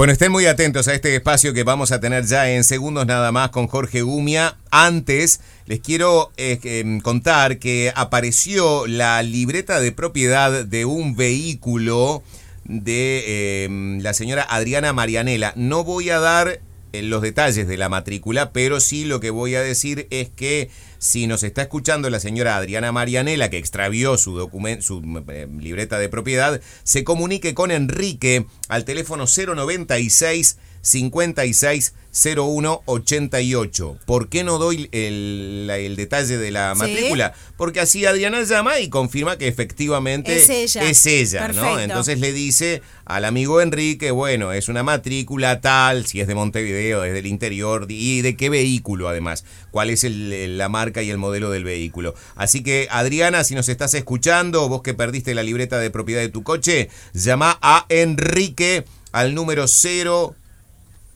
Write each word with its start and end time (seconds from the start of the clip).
Bueno, 0.00 0.14
estén 0.14 0.32
muy 0.32 0.46
atentos 0.46 0.88
a 0.88 0.94
este 0.94 1.14
espacio 1.14 1.52
que 1.52 1.62
vamos 1.62 1.92
a 1.92 2.00
tener 2.00 2.24
ya 2.24 2.48
en 2.48 2.64
segundos 2.64 3.06
nada 3.06 3.32
más 3.32 3.50
con 3.50 3.66
Jorge 3.66 4.00
Gumia. 4.00 4.56
Antes, 4.70 5.42
les 5.66 5.80
quiero 5.80 6.32
eh, 6.38 6.58
em, 6.64 7.02
contar 7.02 7.58
que 7.58 7.92
apareció 7.94 8.86
la 8.86 9.22
libreta 9.22 9.78
de 9.78 9.92
propiedad 9.92 10.64
de 10.64 10.86
un 10.86 11.16
vehículo 11.16 12.22
de 12.64 13.64
em, 13.64 14.00
la 14.00 14.14
señora 14.14 14.46
Adriana 14.48 14.94
Marianela. 14.94 15.52
No 15.54 15.84
voy 15.84 16.08
a 16.08 16.18
dar 16.18 16.60
eh, 16.92 17.02
los 17.02 17.22
detalles 17.22 17.66
de 17.66 17.76
la 17.76 17.88
matrícula, 17.88 18.52
pero 18.52 18.80
sí 18.80 19.04
lo 19.04 19.20
que 19.20 19.30
voy 19.30 19.54
a 19.54 19.62
decir 19.62 20.06
es 20.10 20.28
que 20.28 20.70
si 20.98 21.26
nos 21.26 21.42
está 21.42 21.62
escuchando 21.62 22.10
la 22.10 22.20
señora 22.20 22.56
Adriana 22.56 22.92
Marianela, 22.92 23.50
que 23.50 23.58
extravió 23.58 24.18
su, 24.18 24.36
documento, 24.36 24.82
su 24.82 25.22
eh, 25.28 25.48
libreta 25.58 25.98
de 25.98 26.08
propiedad, 26.08 26.60
se 26.82 27.04
comunique 27.04 27.54
con 27.54 27.70
Enrique 27.70 28.46
al 28.68 28.84
teléfono 28.84 29.24
096 29.26 30.58
56 30.82 31.94
0188. 32.12 33.98
¿Por 34.04 34.28
qué 34.28 34.42
no 34.44 34.58
doy 34.58 34.88
el, 34.92 35.68
el 35.72 35.96
detalle 35.96 36.38
de 36.38 36.50
la 36.50 36.74
matrícula? 36.74 37.32
Porque 37.56 37.80
así 37.80 38.04
Adriana 38.04 38.42
llama 38.42 38.80
y 38.80 38.88
confirma 38.88 39.38
que 39.38 39.46
efectivamente 39.48 40.36
Es 40.36 40.48
ella. 40.48 40.82
es 40.88 41.06
ella, 41.06 41.48
¿no? 41.48 41.62
Entonces 41.84 42.18
le 42.18 42.32
dice 42.32 42.82
al 43.04 43.24
amigo 43.24 43.60
Enrique, 43.60 44.10
bueno, 44.10 44.52
es 44.52 44.68
una 44.68 44.82
matrícula 44.82 45.60
tal, 45.60 46.06
si 46.06 46.20
es 46.20 46.26
de 46.26 46.34
Montevideo, 46.34 47.04
es 47.04 47.12
del 47.12 47.26
interior, 47.26 47.86
y 47.88 48.22
de 48.22 48.36
qué 48.36 48.48
vehículo 48.50 49.08
además, 49.08 49.44
cuál 49.70 49.90
es 49.90 50.04
el- 50.04 50.58
la 50.58 50.68
marca 50.68 51.02
y 51.02 51.10
el 51.10 51.18
modelo 51.18 51.50
del 51.50 51.64
vehículo. 51.64 52.14
Así 52.34 52.62
que 52.62 52.88
Adriana, 52.90 53.44
si 53.44 53.54
nos 53.54 53.68
estás 53.68 53.94
escuchando, 53.94 54.68
vos 54.68 54.82
que 54.82 54.94
perdiste 54.94 55.34
la 55.34 55.42
libreta 55.42 55.78
de 55.78 55.90
propiedad 55.90 56.20
de 56.20 56.28
tu 56.28 56.42
coche, 56.42 56.88
llama 57.14 57.58
a 57.62 57.86
Enrique 57.88 58.84
al 59.12 59.34
número 59.34 59.66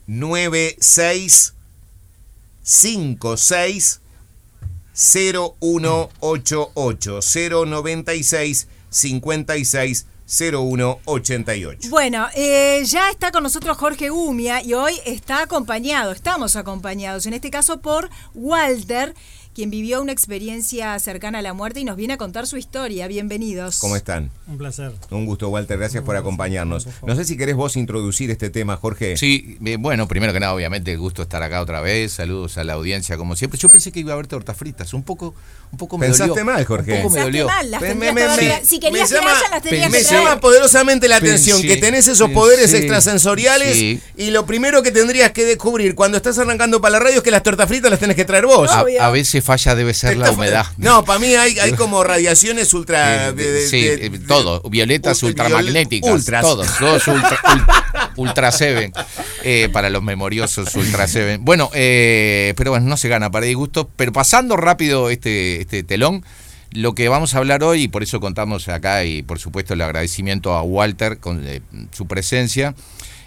096 0.07 1.55
56 2.63 4.01
0188 4.95 7.21
096 7.67 8.69
56 8.91 10.07
0188. 10.27 11.91
Bueno, 11.91 12.27
eh, 12.35 12.83
ya 12.87 13.11
está 13.11 13.31
con 13.31 13.43
nosotros 13.43 13.77
Jorge 13.77 14.09
Gumia 14.09 14.63
y 14.63 14.73
hoy 14.73 14.95
está 15.05 15.43
acompañado, 15.43 16.13
estamos 16.13 16.57
acompañados, 16.57 17.27
en 17.27 17.35
este 17.35 17.51
caso 17.51 17.81
por 17.81 18.09
Walter, 18.35 19.15
quien 19.55 19.71
vivió 19.71 20.03
una 20.03 20.11
experiencia 20.11 20.99
cercana 20.99 21.39
a 21.39 21.43
la 21.43 21.53
muerte 21.53 21.79
y 21.79 21.85
nos 21.85 21.97
viene 21.97 22.15
a 22.15 22.17
contar 22.17 22.49
su 22.49 22.57
historia. 22.57 23.07
Bienvenidos. 23.07 23.79
¿Cómo 23.79 23.95
están? 23.95 24.31
Un 24.49 24.59
placer. 24.59 24.91
Un 25.11 25.27
gusto, 25.27 25.49
Walter. 25.49 25.79
Gracias 25.79 26.03
por 26.03 26.17
acompañarnos. 26.17 26.89
No 27.07 27.15
sé 27.15 27.25
si 27.25 27.37
querés 27.37 27.55
vos 27.55 27.77
introducir 27.77 28.33
este 28.33 28.51
tema, 28.51 28.77
Jorge. 28.77 29.17
Sí, 29.17 29.57
eh, 29.65 29.77
bueno, 29.79 30.09
primero 30.09 30.33
que 30.33 30.41
nada, 30.41 30.55
obviamente, 30.55 30.91
el 30.91 30.99
gusto 30.99 31.23
estar 31.23 31.41
acá 31.45 31.61
otra 31.61 31.81
vez. 31.81 32.15
Saludos 32.15 32.59
a 32.59 32.65
la 32.65 32.73
audiencia, 32.73 33.17
como 33.17 33.37
siempre. 33.37 33.57
Yo 33.61 33.69
pensé 33.69 33.93
que 33.93 34.01
iba 34.01 34.11
a 34.11 34.15
haber 34.15 34.27
tortas 34.27 34.57
fritas. 34.57 34.93
Un 34.93 35.05
poco, 35.05 35.37
un 35.71 35.79
poco 35.79 35.99
me 35.99 36.07
Pensaste 36.07 36.31
dolió. 36.31 36.45
mal, 36.47 36.65
Jorge. 36.65 36.91
Un 36.91 36.97
poco 37.03 37.11
me 37.11 37.15
Pensaste 37.21 37.31
dolió. 37.39 37.47
mal, 37.47 37.71
las 37.71 37.81
Me- 37.81 37.89
tendrías 37.89 38.15
me- 38.15 38.21
que 38.23 38.27
me- 38.27 38.33
haber- 38.33 38.61
me- 38.61 38.67
si 38.67 38.81
querías 38.81 39.09
que 39.09 39.15
llama- 39.15 39.39
haya, 39.39 39.51
las 39.51 39.63
tendrías 39.63 39.91
Me 39.93 39.99
que 39.99 40.05
traer. 40.05 40.25
llama 40.25 40.41
poderosamente 40.41 41.07
la 41.07 41.17
atención 41.17 41.59
Pensé- 41.63 41.69
que 41.69 41.77
tenés 41.77 42.09
esos 42.09 42.29
poderes 42.31 42.73
pensé- 42.73 42.79
extrasensoriales 42.79 43.77
sí. 43.77 44.01
y 44.17 44.31
lo 44.33 44.47
primero 44.47 44.83
que 44.83 44.91
tendrías 44.91 45.31
que 45.31 45.45
descubrir 45.45 45.95
cuando 45.95 46.17
estás 46.17 46.39
arrancando 46.39 46.81
para 46.81 46.95
la 46.95 46.99
radio 46.99 47.19
es 47.19 47.23
que 47.23 47.31
las 47.31 47.45
tortas 47.45 47.69
fritas 47.69 47.89
las 47.89 48.01
tenés 48.01 48.17
que 48.17 48.25
traer 48.25 48.47
vos. 48.47 48.69
A 48.69 49.11
veces 49.11 49.44
falla 49.45 49.75
debe 49.77 49.95
ser 49.95 50.17
la 50.17 50.31
humedad. 50.33 50.67
No, 50.79 51.05
para 51.05 51.19
mí 51.21 51.29
hay, 51.35 51.59
hay 51.61 51.73
como 51.75 52.03
radiaciones 52.03 52.75
ultra. 52.75 53.33
De- 53.33 53.53
de- 53.53 53.69
sí, 53.69 53.83
de- 53.83 54.07
eh, 54.07 54.11
todo, 54.27 54.61
violetas 54.69 55.23
ul- 55.23 55.27
ultramagnéticas, 55.29 56.11
ultras. 56.11 56.43
todos, 56.43 56.67
todos 56.79 57.07
ultra, 57.07 57.37
ul- 57.43 58.13
ultra 58.17 58.51
seven, 58.51 58.93
eh, 59.45 59.69
para 59.73 59.91
los 59.91 60.03
memoriosos 60.03 60.75
ultra 60.75 61.07
seven. 61.07 61.45
Bueno, 61.45 61.71
eh, 61.75 62.55
pero 62.57 62.71
bueno, 62.73 62.87
no 62.87 62.97
se 62.97 63.09
gana 63.09 63.31
para 63.31 63.47
disgusto, 63.47 63.89
pero 63.97 64.13
pasando 64.13 64.57
rápido 64.57 65.11
este, 65.11 65.61
este 65.61 65.83
telón, 65.85 66.25
lo 66.75 66.95
que 66.95 67.09
vamos 67.09 67.35
a 67.35 67.39
hablar 67.39 67.63
hoy, 67.63 67.83
y 67.83 67.89
por 67.89 68.03
eso 68.03 68.21
contamos 68.21 68.69
acá, 68.69 69.05
y 69.05 69.23
por 69.23 69.39
supuesto 69.39 69.75
el 69.75 69.81
agradecimiento 69.81 70.53
a 70.55 70.63
Walter 70.63 71.19
con 71.19 71.47
eh, 71.47 71.63
su 71.93 72.07
presencia, 72.07 72.75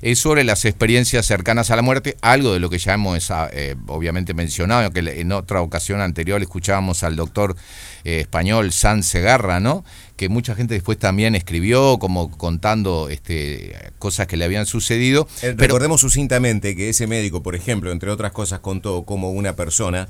es 0.01 0.19
sobre 0.19 0.43
las 0.43 0.65
experiencias 0.65 1.25
cercanas 1.25 1.71
a 1.71 1.75
la 1.75 1.81
muerte, 1.81 2.17
algo 2.21 2.53
de 2.53 2.59
lo 2.59 2.69
que 2.69 2.77
ya 2.77 2.93
hemos 2.93 3.31
eh, 3.51 3.75
obviamente 3.87 4.33
mencionado, 4.33 4.91
que 4.91 4.99
en 4.99 5.31
otra 5.31 5.61
ocasión 5.61 6.01
anterior 6.01 6.41
escuchábamos 6.41 7.03
al 7.03 7.15
doctor 7.15 7.55
eh, 8.03 8.19
español 8.19 8.71
San 8.71 9.01
Segarra, 9.01 9.59
¿no? 9.59 9.83
Que 10.15 10.29
mucha 10.29 10.53
gente 10.53 10.73
después 10.73 10.99
también 10.99 11.35
escribió 11.35 11.97
como 11.99 12.29
contando 12.29 13.09
este, 13.09 13.75
cosas 13.97 14.27
que 14.27 14.37
le 14.37 14.45
habían 14.45 14.65
sucedido. 14.65 15.27
Pero 15.41 15.57
Recordemos 15.57 16.01
sucintamente 16.01 16.75
que 16.75 16.89
ese 16.89 17.07
médico, 17.07 17.41
por 17.41 17.55
ejemplo, 17.55 17.91
entre 17.91 18.11
otras 18.11 18.31
cosas, 18.31 18.59
contó 18.59 19.03
cómo 19.03 19.31
una 19.31 19.53
persona 19.53 20.09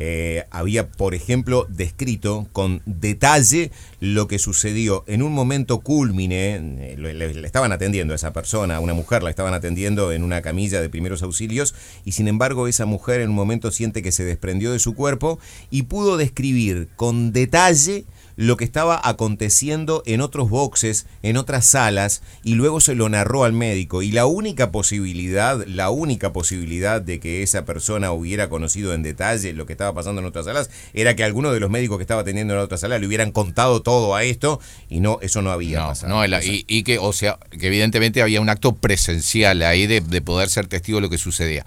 eh, 0.00 0.44
había, 0.50 0.88
por 0.88 1.14
ejemplo, 1.14 1.66
descrito 1.68 2.46
con 2.52 2.82
detalle 2.86 3.72
lo 4.00 4.28
que 4.28 4.38
sucedió 4.38 5.04
en 5.06 5.22
un 5.22 5.32
momento 5.32 5.80
cúlmine. 5.80 6.54
eh, 6.54 6.96
le 6.98 7.46
estaban 7.46 7.72
atendiendo 7.72 8.12
a 8.12 8.16
esa 8.16 8.32
persona, 8.32 8.76
a 8.76 8.80
una 8.80 8.94
mujer, 8.94 9.22
la 9.22 9.30
estaban 9.30 9.54
atendiendo 9.54 10.12
en 10.12 10.22
una 10.22 10.42
camilla 10.42 10.80
de 10.80 10.88
primeros 10.88 11.22
auxilios 11.22 11.74
y 12.04 12.12
sin 12.12 12.28
embargo 12.28 12.68
esa 12.68 12.86
mujer 12.86 13.20
en 13.20 13.30
un 13.30 13.36
momento 13.36 13.70
siente 13.70 14.02
que 14.02 14.12
se 14.12 14.24
desprendió 14.24 14.72
de 14.72 14.78
su 14.78 14.94
cuerpo 14.94 15.38
y 15.70 15.82
pudo 15.82 16.16
describir 16.16 16.88
con 16.96 17.32
detalle 17.32 18.04
lo 18.38 18.56
que 18.56 18.64
estaba 18.64 19.00
aconteciendo 19.02 20.04
en 20.06 20.20
otros 20.20 20.48
boxes, 20.48 21.06
en 21.24 21.36
otras 21.36 21.66
salas, 21.66 22.22
y 22.44 22.54
luego 22.54 22.80
se 22.80 22.94
lo 22.94 23.08
narró 23.08 23.42
al 23.42 23.52
médico. 23.52 24.00
Y 24.00 24.12
la 24.12 24.26
única 24.26 24.70
posibilidad, 24.70 25.66
la 25.66 25.90
única 25.90 26.32
posibilidad 26.32 27.02
de 27.02 27.18
que 27.18 27.42
esa 27.42 27.64
persona 27.64 28.12
hubiera 28.12 28.48
conocido 28.48 28.94
en 28.94 29.02
detalle 29.02 29.52
lo 29.54 29.66
que 29.66 29.72
estaba 29.72 29.92
pasando 29.92 30.20
en 30.20 30.28
otras 30.28 30.44
salas, 30.44 30.70
era 30.94 31.16
que 31.16 31.24
alguno 31.24 31.50
de 31.50 31.58
los 31.58 31.68
médicos 31.68 31.98
que 31.98 32.02
estaba 32.02 32.20
atendiendo 32.20 32.54
en 32.54 32.58
la 32.58 32.64
otra 32.64 32.78
sala 32.78 33.00
le 33.00 33.08
hubieran 33.08 33.32
contado 33.32 33.82
todo 33.88 34.14
a 34.14 34.22
esto, 34.22 34.60
y 34.90 35.00
no, 35.00 35.18
eso 35.22 35.40
no 35.40 35.50
había 35.50 35.78
No, 35.80 35.86
pasado. 35.88 36.26
no, 36.26 36.40
y, 36.42 36.64
y 36.68 36.82
que, 36.82 36.98
o 36.98 37.12
sea, 37.12 37.38
que 37.58 37.66
evidentemente 37.68 38.20
había 38.20 38.40
un 38.40 38.50
acto 38.50 38.76
presencial 38.76 39.62
ahí 39.62 39.86
de, 39.86 40.00
de 40.02 40.20
poder 40.20 40.48
ser 40.50 40.66
testigo 40.66 40.98
de 40.98 41.02
lo 41.02 41.10
que 41.10 41.16
sucedía. 41.18 41.64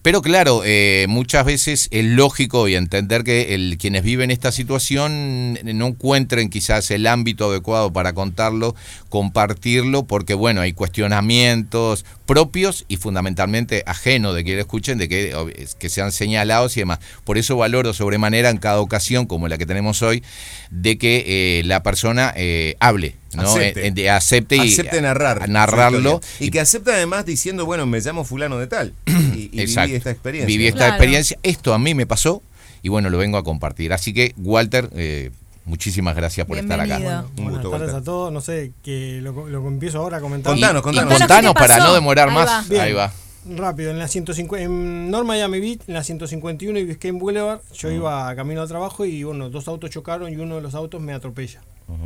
Pero 0.00 0.22
claro, 0.22 0.62
eh, 0.64 1.06
muchas 1.08 1.44
veces 1.44 1.88
es 1.90 2.04
lógico 2.04 2.68
y 2.68 2.76
entender 2.76 3.24
que 3.24 3.56
el, 3.56 3.76
quienes 3.78 4.04
viven 4.04 4.30
esta 4.30 4.52
situación 4.52 5.58
no 5.64 5.86
encuentren 5.88 6.50
quizás 6.50 6.92
el 6.92 7.04
ámbito 7.08 7.50
adecuado 7.50 7.92
para 7.92 8.12
contarlo, 8.12 8.76
compartirlo, 9.08 10.04
porque 10.06 10.34
bueno, 10.34 10.60
hay 10.60 10.72
cuestionamientos 10.72 12.04
propios 12.28 12.84
y 12.88 12.98
fundamentalmente 12.98 13.82
ajenos 13.86 14.34
de 14.34 14.44
que 14.44 14.54
lo 14.54 14.60
escuchen, 14.60 14.98
de 14.98 15.08
que, 15.08 15.34
que 15.78 15.88
sean 15.88 16.12
señalados 16.12 16.76
y 16.76 16.80
demás. 16.80 16.98
Por 17.24 17.38
eso 17.38 17.56
valoro 17.56 17.94
sobremanera 17.94 18.50
en 18.50 18.58
cada 18.58 18.80
ocasión, 18.80 19.24
como 19.24 19.48
la 19.48 19.56
que 19.56 19.64
tenemos 19.64 20.02
hoy, 20.02 20.22
de 20.70 20.98
que 20.98 21.24
eh, 21.26 21.62
la 21.64 21.82
persona 21.82 22.34
eh, 22.36 22.76
hable, 22.80 23.16
¿no? 23.32 23.42
Acepte. 23.44 23.86
Eh, 23.86 23.90
de- 23.92 24.10
acepte 24.10 24.56
y 24.56 24.60
Acepte 24.60 25.00
narrar. 25.00 25.48
narrarlo. 25.48 26.20
Y 26.38 26.50
que 26.50 26.60
acepte 26.60 26.92
además 26.92 27.24
diciendo, 27.24 27.64
bueno, 27.64 27.86
me 27.86 27.98
llamo 28.00 28.24
fulano 28.24 28.58
de 28.58 28.66
tal. 28.66 28.92
Y, 29.34 29.48
viví 29.52 29.94
esta 29.94 30.10
experiencia. 30.10 30.46
Viví 30.46 30.66
esta 30.66 30.78
Claro. 30.80 30.92
experiencia. 30.92 31.38
Esto 31.42 31.72
a 31.72 31.78
mí 31.78 31.94
me 31.94 32.06
pasó 32.06 32.42
y 32.82 32.90
bueno, 32.90 33.08
lo 33.08 33.16
vengo 33.16 33.38
a 33.38 33.42
compartir. 33.42 33.94
Así 33.94 34.12
que, 34.12 34.34
Walter, 34.36 34.90
eh, 34.94 35.30
muchísimas 35.68 36.16
gracias 36.16 36.46
por 36.46 36.58
estar 36.58 36.80
acá. 36.80 36.96
Bienvenido. 36.98 37.28
Un 37.28 37.34
Buenas 37.44 37.62
gusto, 37.62 37.70
tardes 37.70 37.94
a 37.94 38.02
todos. 38.02 38.32
No 38.32 38.40
sé, 38.40 38.72
que 38.82 39.20
lo, 39.22 39.46
lo 39.48 39.66
empiezo 39.68 39.98
ahora 39.98 40.16
a 40.16 40.20
comentar. 40.20 40.52
Contanos, 40.52 40.82
contanos. 40.82 41.18
Contanos 41.18 41.54
para 41.54 41.78
no 41.78 41.94
demorar 41.94 42.28
Ahí 42.28 42.34
más. 42.34 42.46
va. 42.48 42.64
Bien. 42.68 42.80
Ahí 42.82 42.92
va. 42.92 43.12
Rápido, 43.50 43.90
en 43.92 43.98
la 43.98 44.08
150, 44.08 44.62
en 44.64 45.10
North 45.10 45.26
Miami 45.26 45.60
Beach, 45.60 45.80
en 45.86 45.94
la 45.94 46.02
151 46.04 46.78
y 46.80 46.84
Biscayne 46.84 47.18
Boulevard, 47.18 47.60
yo 47.72 47.90
iba 47.90 48.28
a 48.28 48.36
camino 48.36 48.60
al 48.60 48.68
trabajo 48.68 49.06
y 49.06 49.22
bueno, 49.24 49.48
dos 49.48 49.68
autos 49.68 49.88
chocaron 49.90 50.30
y 50.30 50.36
uno 50.36 50.56
de 50.56 50.60
los 50.60 50.74
autos 50.74 51.00
me 51.00 51.14
atropella. 51.14 51.60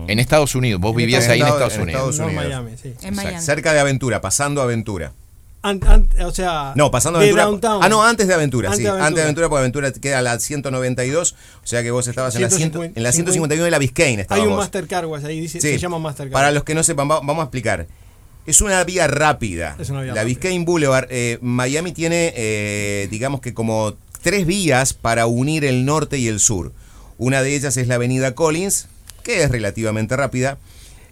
En 0.07 0.21
Estados 0.21 0.55
Unidos, 0.55 0.81
vos 0.81 0.93
En 0.93 0.99
vivías 0.99 1.23
Estados- 1.25 1.35
ahí 1.35 1.41
en 1.41 1.47
en 1.47 1.53
Estados 1.53 1.73
Estados 1.73 1.83
Unidos. 1.85 2.11
Estados 2.11 2.19
North 2.21 2.45
Unidos. 2.47 2.63
Miami, 2.63 2.77
sí. 2.81 2.89
En 2.89 2.93
Exacto. 2.95 3.17
Miami. 3.17 3.41
Cerca 3.45 3.73
de 3.73 3.81
Aventura, 3.81 4.21
pasando 4.21 4.63
Aventura. 4.63 5.13
O 5.65 6.33
sea, 6.33 6.73
No, 6.75 6.91
pasando 6.91 7.19
de 7.21 7.27
Aventura. 7.27 7.45
downtown. 7.45 7.85
Ah, 7.85 7.89
no, 7.89 8.03
antes 8.05 8.27
de 8.27 8.35
Aventura, 8.35 8.69
Antes 8.69 8.79
sí. 8.79 8.83
de 8.83 8.89
Aventura. 8.89 9.07
Antes 9.07 9.17
de 9.17 9.23
Aventura, 9.23 9.49
porque 9.49 9.61
Aventura 9.61 9.93
queda 9.93 10.19
a 10.19 10.23
la 10.23 10.39
192. 10.41 11.33
O 11.63 11.67
sea 11.67 11.83
que 11.83 11.91
vos 11.91 12.07
estabas 12.09 12.35
en 12.35 12.43
la, 12.43 12.49
100 12.49 12.59
150, 12.59 12.99
en 12.99 13.03
la 13.05 13.13
151 13.13 13.65
de 13.65 13.71
la 13.71 13.79
Biscayne. 13.79 14.27
Hay 14.29 14.41
un 14.43 14.49
vos. 14.51 14.59
Mastercard 14.59 15.07
West 15.07 15.25
ahí, 15.25 15.41
dice, 15.41 15.61
Sí. 15.61 15.69
se 15.69 15.79
llama 15.79 15.99
Mastercard. 15.99 16.33
Para 16.33 16.51
los 16.51 16.65
que 16.65 16.75
no 16.75 16.83
sepan, 16.83 17.09
va- 17.09 17.21
vamos 17.21 17.39
a 17.39 17.43
explicar. 17.45 17.87
Es 18.45 18.61
una 18.61 18.83
vía 18.83 19.07
rápida. 19.07 19.77
Es 19.79 19.89
una 19.91 20.01
vía 20.01 20.09
la 20.15 20.23
rápida. 20.23 20.25
Biscayne 20.25 20.65
Boulevard. 20.65 21.07
eh, 21.11 21.39
Miami 21.43 21.93
tiene, 21.93 22.33
eh, 22.37 23.07
digamos 23.11 23.41
que 23.41 23.55
como 23.55 23.95
tres 24.21 24.47
vías 24.47 24.95
para 24.95 25.27
unir 25.27 25.65
el 25.65 25.85
norte 25.85 26.19
y 26.19 26.27
el 26.27 26.41
sur. 26.41 26.73
Una 27.19 27.41
de 27.43 27.55
ellas 27.55 27.77
es 27.77 27.87
la 27.87 27.95
avenida 27.97 28.35
Collins, 28.35 28.89
que 29.23 29.45
es 29.45 29.51
relativamente 29.53 30.17
rápida. 30.17 30.59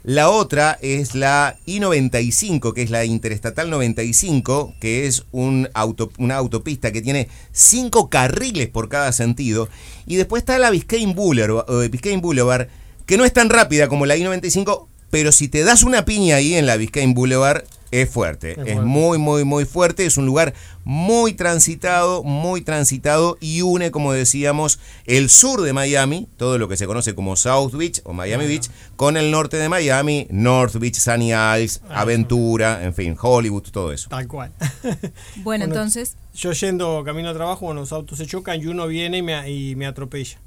La 0.03 0.31
otra 0.31 0.79
es 0.81 1.13
la 1.13 1.57
I-95, 1.67 2.73
que 2.73 2.81
es 2.81 2.89
la 2.89 3.05
Interestatal 3.05 3.69
95, 3.69 4.73
que 4.79 5.05
es 5.05 5.25
una 5.31 5.69
autopista 5.73 6.91
que 6.91 7.03
tiene 7.03 7.27
cinco 7.51 8.09
carriles 8.09 8.67
por 8.67 8.89
cada 8.89 9.11
sentido. 9.11 9.69
Y 10.07 10.15
después 10.15 10.41
está 10.41 10.57
la 10.57 10.71
Biscayne 10.71 11.13
Boulevard, 11.13 11.65
eh, 11.69 11.89
Biscayne 11.89 12.21
Boulevard, 12.21 12.67
que 13.05 13.17
no 13.17 13.25
es 13.25 13.33
tan 13.33 13.51
rápida 13.51 13.87
como 13.87 14.07
la 14.07 14.17
I-95, 14.17 14.87
pero 15.11 15.31
si 15.31 15.49
te 15.49 15.63
das 15.63 15.83
una 15.83 16.03
piña 16.03 16.37
ahí 16.37 16.55
en 16.55 16.65
la 16.65 16.77
Biscayne 16.77 17.13
Boulevard, 17.13 17.63
Es 17.91 18.09
fuerte, 18.09 18.51
Es 18.53 18.57
es, 18.57 18.63
fuerte. 18.63 18.81
muy, 18.81 19.17
muy, 19.17 19.43
muy 19.43 19.65
fuerte. 19.65 20.05
Es 20.05 20.17
un 20.17 20.25
lugar 20.25 20.53
muy 20.85 21.33
transitado, 21.33 22.23
muy 22.23 22.61
transitado 22.61 23.37
y 23.41 23.61
une, 23.61 23.91
como 23.91 24.13
decíamos, 24.13 24.79
el 25.05 25.29
sur 25.29 25.61
de 25.61 25.73
Miami, 25.73 26.27
todo 26.37 26.57
lo 26.57 26.67
que 26.67 26.77
se 26.77 26.87
conoce 26.87 27.13
como 27.13 27.35
South 27.35 27.73
Beach 27.73 28.01
o 28.05 28.13
Miami 28.13 28.47
Beach, 28.47 28.69
con 28.95 29.17
el 29.17 29.29
norte 29.29 29.57
de 29.57 29.69
Miami, 29.69 30.25
North 30.31 30.75
Beach, 30.77 30.95
Sunny 30.95 31.31
Isles, 31.33 31.81
Ah, 31.89 32.01
Aventura, 32.01 32.83
en 32.83 32.93
fin, 32.93 33.15
Hollywood, 33.21 33.63
todo 33.71 33.91
eso. 33.91 34.09
Tal 34.09 34.27
cual. 34.27 34.51
Bueno, 34.61 35.11
Bueno, 35.43 35.65
entonces. 35.65 36.15
Yo 36.33 36.53
yendo 36.53 37.03
camino 37.03 37.29
a 37.29 37.33
trabajo, 37.33 37.65
bueno, 37.65 37.81
los 37.81 37.91
autos 37.91 38.17
se 38.17 38.25
chocan 38.25 38.61
y 38.61 38.67
uno 38.67 38.87
viene 38.87 39.17
y 39.17 39.21
me, 39.21 39.51
y 39.51 39.75
me 39.75 39.85
atropella. 39.85 40.39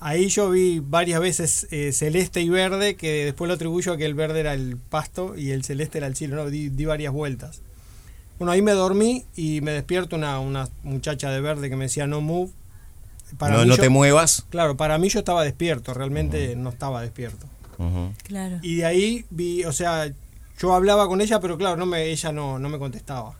Ahí 0.00 0.28
yo 0.28 0.48
vi 0.50 0.80
varias 0.80 1.20
veces 1.20 1.66
eh, 1.70 1.92
celeste 1.92 2.40
y 2.40 2.48
verde, 2.48 2.96
que 2.96 3.26
después 3.26 3.48
lo 3.48 3.54
atribuyo 3.54 3.92
a 3.92 3.96
que 3.98 4.06
el 4.06 4.14
verde 4.14 4.40
era 4.40 4.54
el 4.54 4.76
pasto 4.78 5.36
y 5.36 5.50
el 5.50 5.62
celeste 5.62 5.98
era 5.98 6.06
el 6.06 6.16
cielo, 6.16 6.36
¿no? 6.36 6.48
Di, 6.50 6.70
di 6.70 6.84
varias 6.86 7.12
vueltas. 7.12 7.60
Bueno, 8.38 8.52
ahí 8.52 8.62
me 8.62 8.72
dormí 8.72 9.26
y 9.36 9.60
me 9.60 9.72
despierto 9.72 10.16
una, 10.16 10.40
una 10.40 10.68
muchacha 10.82 11.30
de 11.30 11.42
verde 11.42 11.68
que 11.68 11.76
me 11.76 11.84
decía 11.84 12.06
no 12.06 12.22
move. 12.22 12.50
Para 13.38 13.58
no 13.58 13.64
no 13.66 13.76
yo- 13.76 13.82
te 13.82 13.90
muevas. 13.90 14.46
Claro, 14.48 14.76
para 14.78 14.96
mí 14.96 15.10
yo 15.10 15.18
estaba 15.18 15.44
despierto, 15.44 15.92
realmente 15.92 16.56
no 16.56 16.70
estaba 16.70 17.02
despierto. 17.02 17.46
Claro. 18.24 18.58
Y 18.62 18.76
de 18.76 18.84
ahí 18.86 19.24
vi, 19.30 19.64
o 19.64 19.72
sea, 19.72 20.10
yo 20.58 20.74
hablaba 20.74 21.06
con 21.08 21.20
ella, 21.20 21.40
pero 21.40 21.56
claro, 21.58 21.76
no 21.76 21.86
me, 21.86 22.04
ella 22.06 22.32
no, 22.32 22.58
no 22.58 22.68
me 22.70 22.78
contestaba. 22.78 23.36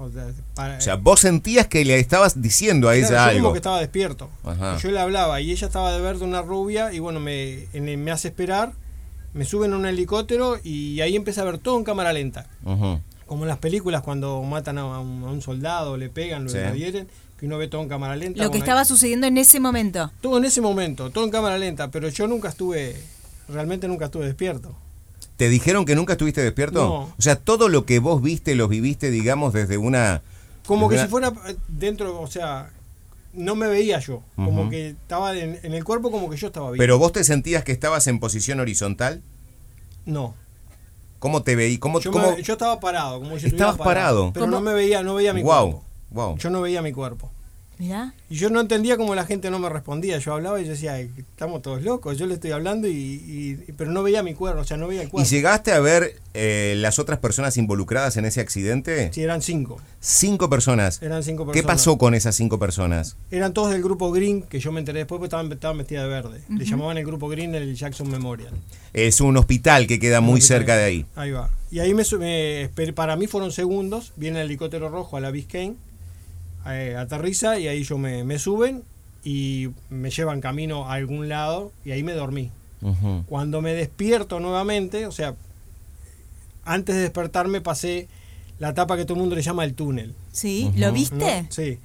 O 0.00 0.10
sea, 0.10 0.26
para- 0.54 0.78
O 0.78 0.80
sea, 0.80 0.96
vos 0.96 1.20
sentías 1.20 1.66
que 1.66 1.84
le 1.84 1.98
estabas 1.98 2.40
diciendo 2.40 2.88
a 2.88 2.92
Claro, 2.94 3.06
ella 3.06 3.16
yo 3.16 3.22
algo. 3.30 3.40
como 3.42 3.52
que 3.52 3.58
estaba 3.58 3.80
despierto. 3.80 4.30
Ajá. 4.44 4.78
Yo 4.78 4.90
le 4.90 4.98
hablaba 4.98 5.40
y 5.40 5.50
ella 5.50 5.66
estaba 5.66 5.92
de 5.92 6.00
verde 6.00 6.24
una 6.24 6.42
rubia 6.42 6.92
y 6.92 6.98
bueno, 7.00 7.20
me, 7.20 7.64
en- 7.74 8.02
me 8.02 8.10
hace 8.10 8.28
esperar, 8.28 8.72
me 9.34 9.44
suben 9.44 9.72
a 9.72 9.76
un 9.76 9.86
helicóptero 9.86 10.58
y 10.64 11.00
ahí 11.02 11.14
empecé 11.16 11.40
a 11.40 11.44
ver 11.44 11.58
todo 11.58 11.76
en 11.78 11.84
cámara 11.84 12.12
lenta. 12.12 12.46
Como 13.26 13.44
en 13.44 13.48
las 13.48 13.58
películas 13.58 14.02
cuando 14.02 14.42
matan 14.42 14.78
a 14.78 14.98
un, 15.00 15.22
a 15.22 15.30
un 15.30 15.40
soldado, 15.42 15.96
le 15.96 16.08
pegan, 16.08 16.44
lo 16.44 16.50
Sí. 16.50 16.58
hieren, 16.76 17.06
que 17.38 17.46
uno 17.46 17.58
ve 17.58 17.68
todo 17.68 17.80
en 17.82 17.88
cámara 17.88 18.16
lenta. 18.16 18.38
Lo 18.38 18.44
que 18.44 18.48
Bueno, 18.58 18.64
estaba 18.64 18.80
ahí- 18.80 18.86
sucediendo 18.86 19.26
en 19.26 19.38
ese 19.38 19.60
momento. 19.60 20.10
Todo 20.20 20.38
en 20.38 20.44
ese 20.46 20.60
momento, 20.60 21.10
todo 21.10 21.24
en 21.24 21.30
cámara 21.30 21.56
lenta, 21.58 21.90
pero 21.90 22.08
yo 22.08 22.26
nunca 22.26 22.48
estuve, 22.48 22.96
realmente 23.48 23.86
nunca 23.86 24.06
estuve 24.06 24.26
despierto. 24.26 24.74
¿Te 25.40 25.48
dijeron 25.48 25.86
que 25.86 25.94
nunca 25.94 26.12
estuviste 26.12 26.42
despierto? 26.42 26.84
No. 26.84 26.94
O 27.16 27.22
sea, 27.22 27.34
todo 27.34 27.70
lo 27.70 27.86
que 27.86 27.98
vos 27.98 28.20
viste, 28.20 28.54
lo 28.54 28.68
viviste, 28.68 29.10
digamos, 29.10 29.54
desde 29.54 29.78
una... 29.78 30.20
Como 30.66 30.86
que 30.90 30.98
si 30.98 31.06
fuera 31.08 31.32
eh, 31.48 31.56
dentro, 31.66 32.20
o 32.20 32.26
sea, 32.26 32.68
no 33.32 33.54
me 33.54 33.66
veía 33.66 34.00
yo. 34.00 34.22
Como 34.36 34.68
que 34.68 34.90
estaba 34.90 35.34
en, 35.34 35.58
en 35.62 35.72
el 35.72 35.82
cuerpo 35.82 36.10
como 36.10 36.28
que 36.28 36.36
yo 36.36 36.48
estaba 36.48 36.70
bien. 36.72 36.78
Pero 36.78 36.98
vos 36.98 37.12
te 37.12 37.24
sentías 37.24 37.64
que 37.64 37.72
estabas 37.72 38.06
en 38.06 38.20
posición 38.20 38.60
horizontal. 38.60 39.22
no. 40.04 40.34
¿Cómo 41.20 41.42
te 41.42 41.56
veí? 41.56 41.78
¿Cómo, 41.78 42.00
Yo, 42.00 42.10
cómo- 42.12 42.32
me- 42.36 42.42
yo 42.42 42.52
estaba 42.52 42.78
parado, 42.80 43.18
como 43.20 43.38
si 43.38 43.46
Estabas 43.46 43.78
parado. 43.78 44.32
Pero 44.34 44.44
¿Cómo? 44.44 44.56
no 44.58 44.60
me 44.62 44.74
veía, 44.74 45.02
no 45.02 45.14
veía 45.14 45.32
mi 45.32 45.42
Wow, 45.42 45.70
cuerpo. 45.70 45.84
wow. 46.10 46.36
Yo 46.38 46.50
no 46.50 46.60
veía 46.60 46.82
mi 46.82 46.92
cuerpo. 46.92 47.30
Mirá. 47.80 48.12
Y 48.28 48.34
yo 48.36 48.50
no 48.50 48.60
entendía 48.60 48.96
cómo 48.98 49.14
la 49.14 49.24
gente 49.24 49.50
no 49.50 49.58
me 49.58 49.70
respondía. 49.70 50.18
Yo 50.18 50.34
hablaba 50.34 50.60
y 50.60 50.64
yo 50.66 50.70
decía, 50.72 50.92
"Ay, 50.92 51.10
estamos 51.16 51.62
todos 51.62 51.82
locos. 51.82 52.18
Yo 52.18 52.26
le 52.26 52.34
estoy 52.34 52.50
hablando 52.50 52.86
y, 52.86 52.92
y- 52.92 53.72
pero 53.72 53.90
no 53.90 54.02
veía 54.02 54.22
mi 54.22 54.34
cuerpo, 54.34 54.60
o 54.60 54.64
sea, 54.64 54.76
no 54.76 54.86
veía 54.86 55.00
el 55.00 55.08
¿Y 55.08 55.10
cuerpo. 55.10 55.28
llegaste 55.28 55.72
a 55.72 55.80
ver 55.80 56.14
eh, 56.34 56.74
las 56.76 56.98
otras 56.98 57.18
personas 57.20 57.56
involucradas 57.56 58.18
en 58.18 58.26
ese 58.26 58.40
accidente? 58.42 59.10
Sí, 59.14 59.22
eran 59.22 59.40
cinco. 59.40 59.80
Cinco 59.98 60.50
personas. 60.50 61.00
Eran 61.02 61.22
cinco 61.24 61.44
¿Qué 61.46 61.52
personas. 61.62 61.76
pasó 61.78 61.96
con 61.98 62.14
esas 62.14 62.36
cinco 62.36 62.58
personas? 62.58 63.16
Eran 63.30 63.54
todos 63.54 63.72
del 63.72 63.82
grupo 63.82 64.12
Green, 64.12 64.42
que 64.42 64.60
yo 64.60 64.70
me 64.72 64.80
enteré 64.80 64.98
después 64.98 65.18
porque 65.18 65.28
estaban, 65.28 65.50
estaban 65.50 65.78
vestidas 65.78 66.04
de 66.04 66.08
verde. 66.10 66.40
Le 66.50 66.64
llamaban 66.66 66.98
el 66.98 67.06
grupo 67.06 67.28
Green 67.28 67.54
el 67.54 67.74
Jackson 67.74 68.10
Memorial. 68.10 68.52
Es 68.92 69.20
un 69.22 69.36
hospital 69.38 69.86
que 69.86 69.98
queda 69.98 70.20
muy 70.20 70.40
cerca 70.42 70.76
de 70.76 70.84
ahí. 70.84 71.06
Ahí 71.16 71.30
va. 71.30 71.48
Y 71.72 71.78
ahí 71.78 71.94
me, 71.94 72.04
para 72.94 73.16
mí 73.16 73.26
fueron 73.26 73.52
segundos. 73.52 74.12
Viene 74.16 74.40
el 74.40 74.46
helicóptero 74.46 74.88
rojo 74.90 75.16
a 75.16 75.20
la 75.20 75.30
Biscayne, 75.30 75.76
eh, 76.66 76.96
aterriza 76.98 77.58
y 77.58 77.68
ahí 77.68 77.82
yo 77.84 77.98
me, 77.98 78.24
me 78.24 78.38
suben 78.38 78.82
y 79.24 79.68
me 79.90 80.10
llevan 80.10 80.40
camino 80.40 80.88
a 80.88 80.94
algún 80.94 81.28
lado 81.28 81.72
y 81.84 81.90
ahí 81.92 82.02
me 82.02 82.12
dormí. 82.12 82.50
Cuando 83.26 83.60
me 83.60 83.74
despierto 83.74 84.40
nuevamente, 84.40 85.06
o 85.06 85.12
sea, 85.12 85.34
antes 86.64 86.94
de 86.96 87.02
despertarme 87.02 87.60
pasé 87.60 88.08
la 88.58 88.70
etapa 88.70 88.96
que 88.96 89.04
todo 89.04 89.14
el 89.14 89.20
mundo 89.20 89.36
le 89.36 89.42
llama 89.42 89.64
el 89.64 89.74
túnel. 89.74 90.14
¿Sí? 90.32 90.70
¿Lo 90.76 90.88
¿no? 90.88 90.92
viste? 90.92 91.46
Sí. 91.50 91.78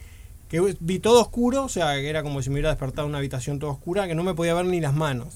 Que 0.49 0.75
vi 0.79 0.99
todo 0.99 1.21
oscuro, 1.21 1.63
o 1.65 1.69
sea, 1.69 1.95
que 1.95 2.07
era 2.09 2.21
como 2.23 2.41
si 2.41 2.49
me 2.49 2.55
hubiera 2.55 2.69
despertado 2.69 3.07
en 3.07 3.09
una 3.09 3.17
habitación 3.17 3.59
toda 3.59 3.71
oscura, 3.73 4.07
que 4.07 4.15
no 4.15 4.23
me 4.23 4.33
podía 4.35 4.53
ver 4.53 4.65
ni 4.65 4.79
las 4.79 4.93
manos. 4.93 5.35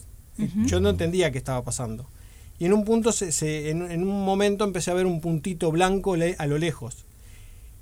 Yo 0.66 0.80
no 0.80 0.90
entendía 0.90 1.32
qué 1.32 1.38
estaba 1.38 1.62
pasando. 1.64 2.06
Y 2.60 2.66
en 2.66 2.72
un 2.74 2.86
punto, 2.86 3.12
se, 3.12 3.32
se- 3.34 3.70
en, 3.72 3.90
en 3.92 4.04
un 4.04 4.24
momento 4.24 4.64
empecé 4.64 4.92
a 4.92 4.94
ver 4.94 5.06
un 5.06 5.20
puntito 5.20 5.72
blanco 5.72 6.16
le- 6.16 6.36
a 6.38 6.46
lo 6.48 6.58
lejos. 6.58 7.06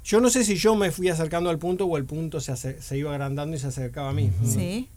Yo 0.08 0.22
no 0.22 0.30
sé 0.30 0.46
si 0.46 0.56
yo 0.56 0.74
me 0.76 0.90
fui 0.92 1.10
acercando 1.10 1.50
al 1.50 1.60
punto 1.60 1.86
o 1.86 1.98
el 1.98 2.06
punto 2.06 2.40
se, 2.40 2.56
se 2.82 2.98
iba 2.98 3.12
agrandando 3.12 3.58
y 3.58 3.60
se 3.60 3.68
acercaba 3.68 4.10
a 4.12 4.14
mí. 4.14 4.32
Sí. 4.46 4.88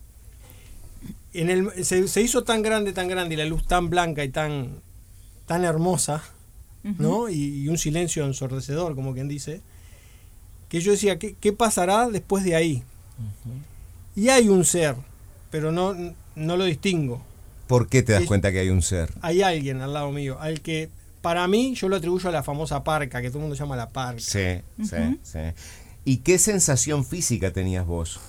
En 1.33 1.49
el, 1.49 1.83
se, 1.83 2.07
se 2.07 2.21
hizo 2.21 2.43
tan 2.45 2.61
grande, 2.61 2.93
tan 2.93 3.09
grande 3.09 3.35
y 3.35 3.37
la 3.37 3.43
luz 3.45 3.65
tan 3.67 3.89
blanca 3.89 4.23
y 4.23 4.29
tan, 4.29 4.79
tan 5.47 5.65
hermosa, 5.65 6.23
¿no? 6.97 7.27
Y, 7.27 7.63
y 7.63 7.67
un 7.67 7.77
silencio 7.77 8.25
ensordecedor, 8.25 8.95
como 8.95 9.13
quien 9.13 9.27
dice, 9.27 9.59
que 10.69 10.79
yo 10.79 10.93
decía, 10.93 11.19
¿qué, 11.19 11.35
qué 11.37 11.51
pasará 11.51 12.07
después 12.09 12.45
de 12.45 12.55
ahí? 12.55 12.81
Y 14.15 14.29
hay 14.29 14.47
un 14.47 14.63
ser, 14.63 14.95
pero 15.49 15.73
no, 15.73 15.93
no 16.35 16.55
lo 16.57 16.63
distingo. 16.63 17.21
¿Por 17.67 17.89
qué 17.89 18.01
te 18.01 18.13
das 18.13 18.21
Es- 18.21 18.27
cuenta 18.29 18.49
que 18.53 18.59
hay 18.59 18.69
un 18.69 18.81
ser? 18.81 19.11
Hay 19.21 19.41
alguien 19.41 19.81
al 19.81 19.91
lado 19.93 20.09
mío, 20.13 20.37
al 20.39 20.61
que 20.61 20.89
para 21.21 21.47
mí 21.47 21.73
yo 21.75 21.87
lo 21.89 21.95
atribuyo 21.95 22.29
a 22.29 22.31
la 22.31 22.43
famosa 22.43 22.83
parca, 22.83 23.21
que 23.21 23.29
todo 23.29 23.39
el 23.39 23.41
mundo 23.43 23.55
llama 23.55 23.75
la 23.75 23.89
parca. 23.89 24.19
Sí, 24.21 24.61
sí, 24.83 25.19
sí. 25.23 25.39
¿Y 26.05 26.17
qué 26.17 26.37
sensación 26.39 27.05
física 27.05 27.51
tenías 27.53 27.85
vos? 27.85 28.19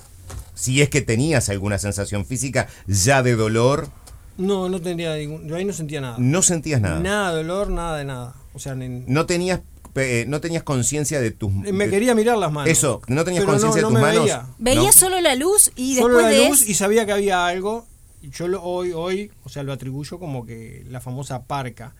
Si 0.53 0.81
es 0.81 0.89
que 0.89 1.01
tenías 1.01 1.49
alguna 1.49 1.77
sensación 1.79 2.25
física 2.25 2.67
ya 2.87 3.23
de 3.23 3.35
dolor, 3.35 3.89
No, 4.37 4.67
no 4.69 4.81
tendría 4.81 5.15
ningún, 5.15 5.47
yo 5.47 5.55
ahí 5.55 5.65
no 5.65 5.73
sentía 5.73 6.01
nada. 6.01 6.15
no 6.19 6.41
sentías 6.41 6.81
nada. 6.81 6.99
Nada 6.99 7.31
de 7.31 7.37
dolor, 7.37 7.69
nada 7.69 7.97
de 7.97 8.05
nada. 8.05 8.35
O 8.53 8.59
sea, 8.59 8.73
ni- 8.75 9.03
No 9.07 9.25
tenías 9.25 9.61
eh, 9.95 10.25
no 10.27 10.41
tenías 10.41 10.63
conciencia 10.63 11.21
de 11.21 11.29
tus 11.29 11.53
me 11.53 11.71
de- 11.85 11.89
quería 11.91 12.15
mirar 12.15 12.37
las 12.39 12.51
manos. 12.51 12.67
Eso, 12.71 12.99
no 13.07 13.23
tenías 13.23 13.43
conciencia 13.45 13.81
no 13.83 13.89
de 13.89 13.93
tus 13.93 14.01
me 14.01 14.07
manos. 14.07 14.23
veía. 14.23 14.45
Veía 14.57 14.81
¿no? 14.87 14.91
solo 14.91 15.21
la 15.21 15.35
luz 15.35 15.71
y 15.75 15.97
Solo 15.97 16.15
después 16.17 16.25
la 16.35 16.41
de 16.41 16.49
luz 16.49 16.67
y 16.67 16.73
sabía 16.73 17.05
que 17.05 17.11
había 17.11 17.45
algo. 17.45 17.85
Y 18.23 18.31
yo 18.31 18.47
lo, 18.47 18.63
hoy, 18.63 18.91
hoy, 18.93 19.31
o 19.43 19.49
sea, 19.49 19.61
lo 19.63 19.71
atribuyo 19.73 20.17
como 20.17 20.45
que 20.47 20.83
la 20.89 20.99
famosa 20.99 21.43
parca. 21.43 21.93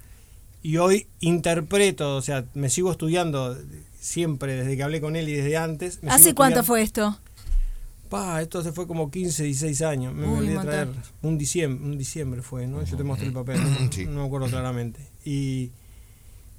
Y 0.63 0.77
hoy 0.77 1.07
interpreto, 1.19 2.15
o 2.15 2.21
sea, 2.21 2.45
me 2.53 2.69
sigo 2.69 2.91
estudiando 2.91 3.57
siempre 3.99 4.55
desde 4.55 4.75
que 4.77 4.83
hablé 4.83 5.01
con 5.01 5.15
él 5.15 5.27
y 5.29 5.33
desde 5.33 5.57
antes. 5.57 6.01
me 6.01 6.09
¿Hace 6.11 6.33
cuánto 6.33 6.63
fue 6.63 6.81
esto? 6.81 7.19
Pa, 8.09 8.41
esto 8.41 8.63
se 8.63 8.71
fue 8.71 8.87
como 8.87 9.11
15, 9.11 9.43
16 9.43 9.81
años. 9.81 10.13
Me 10.13 10.27
Uy, 10.27 10.37
olvidé 10.39 10.57
un 10.57 10.63
traer. 10.65 10.87
Un 11.21 11.37
diciembre, 11.37 11.85
un 11.85 11.97
diciembre 11.97 12.41
fue, 12.41 12.65
¿no? 12.67 12.83
Yo 12.83 12.95
te 12.95 13.03
mostré 13.03 13.27
el 13.27 13.33
papel, 13.33 13.59
no, 13.61 13.91
Sí. 13.91 14.05
no 14.05 14.21
me 14.21 14.25
acuerdo 14.27 14.47
claramente. 14.47 15.01
Y, 15.25 15.71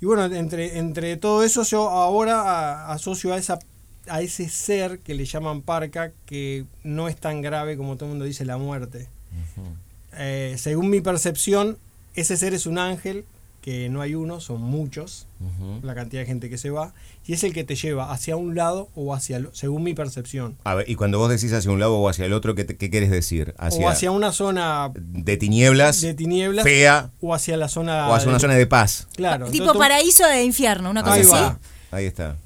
y 0.00 0.06
bueno, 0.06 0.25
entre, 0.26 0.78
entre 0.78 1.16
todo 1.16 1.42
eso 1.42 1.62
yo 1.62 1.88
ahora 1.88 2.40
a- 2.42 2.92
asocio 2.92 3.32
a 3.32 3.38
esa 3.38 3.58
a 4.06 4.20
ese 4.20 4.50
ser 4.50 4.99
que 4.99 5.14
le 5.14 5.25
llaman 5.25 5.62
parca 5.62 6.12
que 6.26 6.66
no 6.82 7.08
es 7.08 7.16
tan 7.16 7.40
grave 7.40 7.78
como 7.78 7.96
todo 7.96 8.04
el 8.06 8.11
mundo 8.11 8.26
dice 8.26 8.44
la 8.44 8.58
muerte. 8.58 9.08
Eh, 10.18 10.56
según 10.58 10.90
mi 10.90 11.00
percepción, 11.00 11.78
ese 12.14 12.37
ser 12.37 12.52
es 12.52 12.66
un 12.66 12.76
ángel, 12.78 13.25
que 13.64 13.88
no 13.88 14.02
hay 14.02 14.14
uno, 14.14 14.40
son 14.40 14.61
muchos, 14.61 15.26
la 15.83 15.94
cantidad 15.94 16.21
de 16.21 16.26
gente 16.26 16.50
que 16.50 16.59
se 16.59 16.68
va, 16.68 16.92
y 17.26 17.33
es 17.33 17.44
el 17.44 17.54
que 17.54 17.64
te 17.64 17.76
lleva 17.76 18.12
hacia 18.12 18.37
un 18.37 18.54
lado 18.54 18.90
o 18.94 19.14
hacia 19.14 19.38
el 19.38 19.49
según 19.54 19.83
mi 19.85 19.94
percepción. 19.94 20.59
A 20.64 20.75
ver, 20.75 20.90
y 20.90 20.97
cuando 20.97 21.16
vos 21.18 21.30
decís 21.30 21.50
hacia 21.54 21.71
un 21.71 21.80
lado 21.80 21.97
o 21.97 22.06
hacia 22.11 22.26
el 22.26 22.35
otro, 22.35 22.54
¿qué, 22.54 22.66
qué 22.66 22.90
querés 22.90 23.11
decir? 23.11 23.54
Hacia, 23.56 23.87
o 23.87 23.88
hacia 23.88 24.11
una 24.11 24.33
zona 24.33 24.92
de 24.94 25.38
tinieblas, 25.38 26.02
de 26.02 26.12
tinieblas 26.12 26.62
fea, 26.62 27.11
o 27.23 27.33
hacia 27.33 27.56
la 27.56 27.68
zona 27.68 28.06
o 28.11 28.12
hacia 28.14 28.28
una 28.28 28.37
de- 28.37 28.40
zona 28.42 28.54
de 28.54 28.66
paz. 28.66 29.09
claro 29.16 29.47
tipo 29.47 29.64
entonces, 29.64 29.80
paraíso 29.80 30.26
de 30.28 30.44
infierno, 30.44 30.90
una 30.90 31.02
cosa 31.02 31.14
Ahí 31.14 31.21
así. 31.23 31.30
va. 31.30 31.59
Ahí 31.90 32.04
está. 32.04 32.37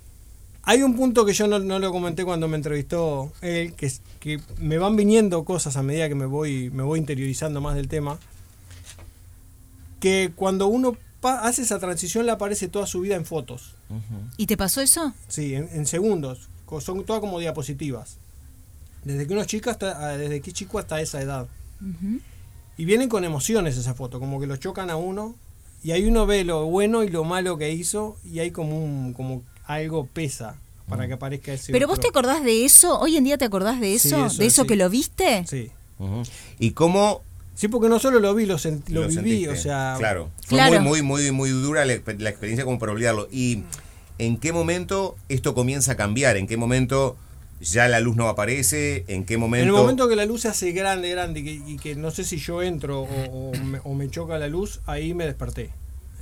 hay 0.63 0.85
un 0.85 0.95
punto 0.95 1.25
que 1.27 1.33
yo 1.33 1.49
no, 1.49 1.59
no 1.59 1.81
lo 1.81 1.91
comenté 1.91 2.25
cuando 2.25 2.47
me 2.47 2.57
entrevistó 2.59 3.33
él 3.41 3.73
que, 3.75 3.87
es- 3.87 4.03
que 4.21 4.41
me 4.61 4.79
van 4.79 4.95
viniendo 4.95 5.43
cosas 5.45 5.77
a 5.77 5.83
medida 5.83 6.09
que 6.09 6.15
me 6.15 6.27
voy 6.27 6.71
me 6.71 6.85
voy 6.85 7.01
interiorizando 7.01 7.61
más 7.61 7.75
del 7.75 7.89
tema 7.89 8.19
que 9.99 10.31
cuando 10.37 10.69
uno 10.69 10.97
hace 11.23 11.63
esa 11.63 11.79
transición 11.79 12.27
le 12.27 12.33
aparece 12.33 12.69
toda 12.69 12.87
su 12.87 13.01
vida 13.01 13.17
en 13.17 13.25
fotos 13.25 13.75
¿Y 14.37 14.47
te 14.47 14.57
pasó 14.57 14.81
eso? 14.81 15.13
sí 15.29 15.55
en, 15.55 15.69
en 15.73 15.87
segundos 15.87 16.49
son 16.81 17.05
todas 17.05 17.21
como 17.21 17.39
diapositivas 17.39 18.19
desde 19.05 19.27
que 19.27 19.33
uno 19.33 19.43
es 19.43 19.49
chico 19.49 19.71
hasta 19.71 20.09
ah, 20.11 20.17
desde 20.19 20.41
que 20.41 20.51
es 20.51 20.55
chico 20.55 20.79
hasta 20.79 21.01
esa 21.01 21.23
edad. 21.23 21.47
Y 22.77 22.85
vienen 22.85 23.09
con 23.09 23.25
emociones 23.25 23.77
esa 23.77 23.95
foto, 23.95 24.21
como 24.21 24.39
que 24.41 24.47
lo 24.47 24.57
chocan 24.57 24.91
a 24.91 24.97
uno 24.97 25.35
y 25.83 25.93
ahí 25.93 26.05
uno 26.07 26.27
ve 26.27 26.45
lo 26.45 26.67
bueno 26.67 27.05
y 27.05 27.09
lo 27.09 27.25
malo 27.25 27.57
que 27.57 27.73
hizo 27.73 28.17
y 28.25 28.41
hay 28.41 28.51
como 28.51 28.85
un 28.85 29.13
como 29.15 29.43
algo 29.65 30.07
pesa 30.07 30.57
para 30.89 31.07
que 31.07 31.15
aparezca 31.15 31.53
ese 31.53 31.73
¿Pero 31.73 31.87
otro. 31.87 31.97
vos 31.97 32.01
te 32.01 32.09
acordás 32.09 32.43
de 32.45 32.65
eso? 32.65 32.99
¿Hoy 32.99 33.17
en 33.17 33.25
día 33.25 33.39
te 33.39 33.45
acordás 33.45 33.81
de 33.81 33.99
Sí, 33.99 34.09
eso? 34.09 34.29
¿De 34.37 34.47
eso 34.47 34.63
sí. 34.63 34.69
que 34.69 34.77
lo 34.77 34.91
viste? 34.91 35.45
Sí. 35.47 35.71
¿Y 36.59 36.73
cómo 36.73 37.23
Sí, 37.59 37.67
porque 37.67 37.89
no 37.89 37.99
solo 37.99 38.21
lo 38.21 38.33
vi, 38.37 38.47
lo, 38.47 38.55
sen- 38.57 38.85
lo, 38.87 39.01
Lo 39.03 39.09
viví, 39.09 39.15
sentiste. 39.17 39.49
o 39.49 39.57
sea... 39.57 39.97
Claro. 39.99 40.31
Fue 40.47 40.59
Claro. 40.59 40.81
muy, 40.81 41.03
muy, 41.03 41.33
muy, 41.33 41.33
muy 41.33 41.51
dura 41.51 41.85
la, 41.85 41.95
exper- 41.95 42.21
la 42.21 42.31
experiencia 42.31 42.65
como 42.65 42.79
para 42.79 42.93
olvidarlo. 42.93 43.27
¿Y 43.33 43.65
en 44.19 44.37
qué 44.39 44.53
momento 44.53 45.17
esto 45.29 45.55
comienza 45.55 45.93
a 45.93 45.97
cambiar? 45.97 46.37
¿En 46.37 46.47
qué 46.47 46.57
momento 46.57 47.17
ya 47.61 47.89
la 47.89 47.99
luz 47.99 48.15
no 48.15 48.29
aparece? 48.29 49.05
¿En 49.09 49.25
qué 49.25 49.39
momento...? 49.39 49.65
En 49.65 49.69
el 49.71 49.75
momento 49.75 50.09
que 50.09 50.15
la 50.15 50.25
luz 50.25 50.43
se 50.43 50.49
hace 50.49 50.71
grande, 50.71 51.11
grande, 51.11 51.41
y 51.41 51.45
que, 51.45 51.53
y 51.73 51.77
que 51.79 51.97
no 51.97 52.13
sé 52.13 52.23
si 52.23 52.37
yo 52.37 52.63
entro 52.63 53.01
o, 53.03 53.51
o 53.51 53.53
me, 53.65 53.81
o 53.83 53.93
me 53.95 54.09
choca 54.09 54.39
la 54.39 54.47
luz, 54.47 54.79
ahí 54.87 55.13
me 55.15 55.27
desperté. 55.27 55.73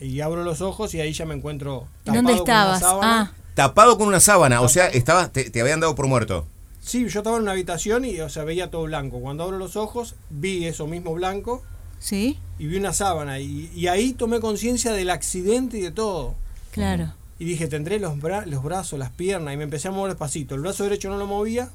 Y 0.01 0.21
abro 0.23 0.43
los 0.43 0.63
ojos 0.63 0.95
y 0.95 1.01
ahí 1.03 1.13
ya 1.13 1.27
me 1.27 1.35
encuentro 1.35 1.87
tapado 2.05 2.17
¿Dónde 2.23 2.33
con 2.33 2.41
una 2.43 2.53
estabas? 2.53 2.81
sábana. 2.81 3.21
Ah, 3.21 3.33
Tapado 3.55 3.99
con 3.99 4.09
una 4.09 4.21
sábana, 4.21 4.63
o 4.63 4.69
sea, 4.71 4.87
estabas, 4.89 5.31
te, 5.33 5.51
te 5.51 5.61
habían 5.61 5.81
dado 5.81 5.95
por 5.95 6.07
muerto. 6.07 6.47
Sí, 6.87 7.01
yo 7.09 7.19
estaba 7.21 7.37
en 7.37 7.43
una 7.43 7.51
habitación 7.53 8.05
y 8.05 8.21
o 8.21 8.29
sea, 8.29 8.45
veía 8.45 8.71
todo 8.71 8.83
blanco. 8.85 9.19
Cuando 9.21 9.43
abro 9.43 9.59
los 9.59 9.75
ojos, 9.75 10.15
vi 10.31 10.67
eso 10.67 10.87
mismo 10.87 11.13
blanco 11.15 11.63
sí, 11.99 12.39
y 12.61 12.67
vi 12.69 12.77
una 12.77 12.93
sábana. 12.93 13.41
Y, 13.41 13.71
y 13.75 13.89
ahí 13.89 14.13
tomé 14.13 14.39
conciencia 14.39 14.93
del 14.93 15.11
accidente 15.11 15.79
y 15.79 15.81
de 15.83 15.91
todo. 15.91 16.35
claro. 16.71 17.13
Y 17.39 17.45
dije, 17.45 17.67
tendré 17.67 17.99
los, 17.99 18.15
bra- 18.17 18.47
los 18.47 18.63
brazos, 18.63 18.99
las 18.99 19.11
piernas, 19.11 19.53
y 19.53 19.57
me 19.59 19.65
empecé 19.65 19.89
a 19.89 19.91
mover 19.91 20.13
despacito. 20.13 20.55
El 20.55 20.63
brazo 20.63 20.85
derecho 20.85 21.11
no 21.11 21.19
lo 21.19 21.27
movía 21.27 21.69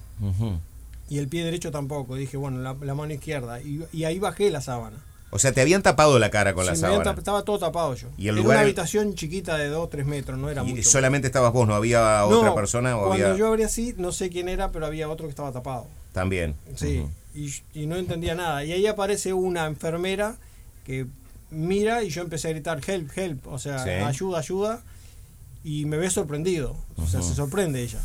y 1.08 1.18
el 1.20 1.28
pie 1.28 1.44
derecho 1.44 1.70
tampoco. 1.72 2.16
Dije, 2.16 2.36
bueno, 2.38 2.60
la, 2.62 2.74
la 2.82 2.96
mano 2.96 3.14
izquierda. 3.14 3.62
Y, 3.62 3.84
y 3.94 4.06
ahí 4.06 4.18
bajé 4.18 4.50
la 4.50 4.62
sábana. 4.62 4.98
O 5.34 5.40
sea, 5.40 5.54
te 5.54 5.62
habían 5.62 5.82
tapado 5.82 6.20
la 6.20 6.30
cara 6.30 6.54
con 6.54 6.66
la 6.66 6.76
Sí, 6.76 6.84
habían 6.84 7.00
sábana. 7.04 7.18
estaba 7.20 7.44
todo 7.44 7.58
tapado 7.58 7.96
yo. 7.96 8.10
¿Y 8.18 8.28
el 8.28 8.36
Era 8.36 8.44
lugar- 8.44 8.58
una 8.58 8.62
habitación 8.66 9.16
chiquita 9.16 9.58
de 9.58 9.70
2 9.70 9.90
3 9.90 10.06
metros, 10.06 10.38
no 10.38 10.50
era 10.50 10.62
Y 10.64 10.74
mucho. 10.74 10.90
solamente 10.90 11.28
estabas 11.28 11.54
vos, 11.54 11.68
no 11.68 11.74
había 11.76 12.20
No, 12.30 12.40
otra 12.40 12.54
persona 12.54 12.98
o 12.98 13.08
cuando 13.08 13.26
había 13.28 13.38
yo 13.38 13.48
abrí 13.48 13.64
así, 13.64 13.96
no 13.98 14.12
sé 14.12 14.30
quién 14.30 14.50
era, 14.50 14.72
pero 14.72 14.86
había 14.86 15.10
otro 15.10 15.26
que 15.28 15.30
estaba 15.32 15.52
tapado. 15.52 15.88
también. 16.12 16.56
Sí, 16.76 17.06
y, 17.34 17.54
y 17.74 17.88
no 17.88 17.96
entendía 17.96 18.36
nada. 18.36 18.66
Y 18.66 18.74
ahí 18.74 18.86
aparece 18.88 19.32
una 19.32 19.66
enfermera 19.68 20.36
que 20.86 21.06
mira 21.50 22.04
y 22.04 22.10
yo 22.10 22.22
empecé 22.22 22.50
a 22.50 22.52
gritar 22.52 22.82
help, 22.86 23.18
help, 23.18 23.48
o 23.48 23.58
sea, 23.58 23.80
Sí. 23.84 23.90
ayuda, 23.90 24.40
ayuda. 24.40 24.82
Y 25.64 25.86
me 25.86 25.96
ve 25.98 26.10
sorprendido, 26.10 26.76
o 26.98 27.08
sea, 27.08 27.22
se 27.22 27.34
sorprende 27.36 27.82
ella. 27.84 28.00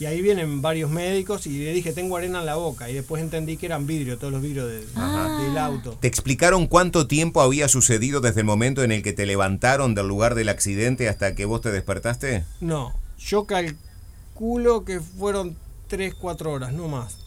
Y 0.00 0.06
ahí 0.06 0.20
vienen 0.22 0.60
varios 0.60 0.90
médicos 0.90 1.46
y 1.46 1.58
le 1.64 1.72
dije, 1.72 1.92
tengo 1.92 2.16
arena 2.16 2.40
en 2.40 2.46
la 2.46 2.56
boca. 2.56 2.90
Y 2.90 2.94
después 2.94 3.22
entendí 3.22 3.56
que 3.56 3.66
eran 3.66 3.86
vidrio, 3.86 4.18
todos 4.18 4.32
los 4.32 4.42
vidrios 4.42 4.68
de- 4.68 4.84
Ah. 4.96 5.40
del 5.46 5.56
auto. 5.56 5.96
¿Te 6.00 6.08
explicaron 6.08 6.66
cuánto 6.66 7.06
tiempo 7.06 7.40
había 7.40 7.68
sucedido 7.68 8.20
desde 8.20 8.40
el 8.40 8.46
momento 8.46 8.82
en 8.82 8.90
el 8.90 9.02
que 9.02 9.12
te 9.12 9.24
levantaron 9.24 9.94
del 9.94 10.08
lugar 10.08 10.34
del 10.34 10.48
accidente 10.48 11.08
hasta 11.08 11.34
que 11.36 11.44
vos 11.44 11.60
te 11.60 11.70
despertaste? 11.70 12.44
No, 12.60 12.92
yo 13.18 13.46
calculo 13.46 14.84
que 14.84 15.00
fueron 15.00 15.56
3, 15.86 16.14
4 16.14 16.50
horas, 16.52 16.72
no 16.72 16.88
más. 16.88 17.18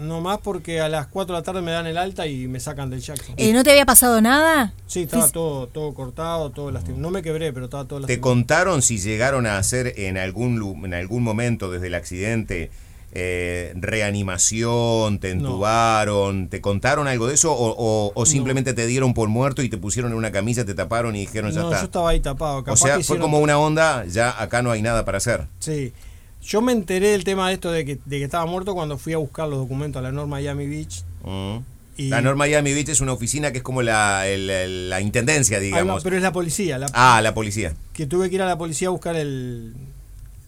No 0.00 0.20
más 0.20 0.38
porque 0.38 0.80
a 0.80 0.88
las 0.88 1.06
4 1.08 1.34
de 1.34 1.40
la 1.40 1.44
tarde 1.44 1.60
me 1.62 1.70
dan 1.72 1.86
el 1.86 1.98
alta 1.98 2.26
y 2.26 2.48
me 2.48 2.58
sacan 2.58 2.88
del 2.90 3.00
Jackson. 3.00 3.34
Eh, 3.36 3.52
¿No 3.52 3.62
te 3.62 3.70
había 3.70 3.84
pasado 3.86 4.20
nada? 4.20 4.72
Sí, 4.86 5.02
estaba 5.02 5.28
todo, 5.28 5.66
todo 5.68 5.92
cortado, 5.94 6.50
todo 6.50 6.70
lastimado. 6.70 7.02
No 7.02 7.10
me 7.10 7.22
quebré, 7.22 7.52
pero 7.52 7.66
estaba 7.66 7.84
todo 7.84 7.98
¿Te 8.00 8.02
lastimado. 8.14 8.22
contaron 8.22 8.82
si 8.82 8.98
llegaron 8.98 9.46
a 9.46 9.58
hacer 9.58 9.92
en 9.98 10.16
algún, 10.16 10.84
en 10.86 10.94
algún 10.94 11.22
momento 11.22 11.70
desde 11.70 11.88
el 11.88 11.94
accidente 11.94 12.70
eh, 13.12 13.72
reanimación, 13.74 15.18
te 15.18 15.34
No. 15.34 15.40
entubaron, 15.40 16.48
te 16.48 16.60
contaron 16.60 17.08
algo 17.08 17.26
de 17.26 17.34
eso 17.34 17.52
o, 17.52 17.74
o- 17.76 18.12
o 18.14 18.24
simplemente 18.26 18.72
te 18.72 18.86
dieron 18.86 19.14
por 19.14 19.28
muerto 19.28 19.62
y 19.62 19.68
te 19.68 19.76
pusieron 19.78 20.12
en 20.12 20.18
una 20.18 20.30
camisa, 20.30 20.64
te 20.64 20.74
taparon 20.74 21.16
y 21.16 21.20
dijeron 21.20 21.50
ya 21.50 21.60
No, 21.62 21.70
yo 21.70 21.74
está? 21.74 21.84
estaba 21.86 22.10
ahí 22.10 22.20
tapado. 22.20 22.58
O 22.58 22.64
Capaz 22.64 22.76
sea, 22.78 22.96
que 22.98 23.02
fue 23.04 23.18
como 23.18 23.40
una 23.40 23.58
onda, 23.58 24.04
ya 24.06 24.40
acá 24.40 24.62
no 24.62 24.70
hay 24.70 24.80
nada 24.80 25.04
para 25.04 25.18
hacer. 25.18 25.46
Sí. 25.58 25.92
Yo 26.42 26.60
me 26.62 26.72
enteré 26.72 27.08
del 27.08 27.24
tema 27.24 27.48
de 27.48 27.54
esto 27.54 27.70
de 27.70 27.84
que, 27.84 27.98
de 28.04 28.18
que 28.18 28.24
estaba 28.24 28.46
muerto 28.46 28.74
cuando 28.74 28.98
fui 28.98 29.12
a 29.12 29.18
buscar 29.18 29.48
los 29.48 29.58
documentos 29.58 30.00
a 30.00 30.02
la 30.02 30.12
North 30.12 30.28
Miami 30.28 30.66
Beach. 30.66 31.04
Mm. 31.24 31.56
Y- 31.96 32.08
La 32.08 32.22
Norma 32.22 32.44
Miami 32.46 32.72
Beach 32.72 32.88
es 32.88 33.02
una 33.02 33.12
oficina 33.12 33.52
que 33.52 33.58
es 33.58 33.64
como 33.64 33.82
la, 33.82 34.26
el- 34.26 34.48
el- 34.48 34.88
la 34.88 35.02
intendencia, 35.02 35.58
va, 35.58 35.62
digamos. 35.62 36.02
pero 36.02 36.16
es 36.16 36.22
la 36.22 36.32
policía. 36.32 36.78
La, 36.78 36.86
Ah, 36.94 37.20
la 37.22 37.34
policía. 37.34 37.74
Que 37.92 38.06
tuve 38.06 38.30
que 38.30 38.36
ir 38.36 38.42
a 38.42 38.46
la 38.46 38.56
policía 38.56 38.88
a 38.88 38.90
buscar 38.90 39.16
el. 39.16 39.74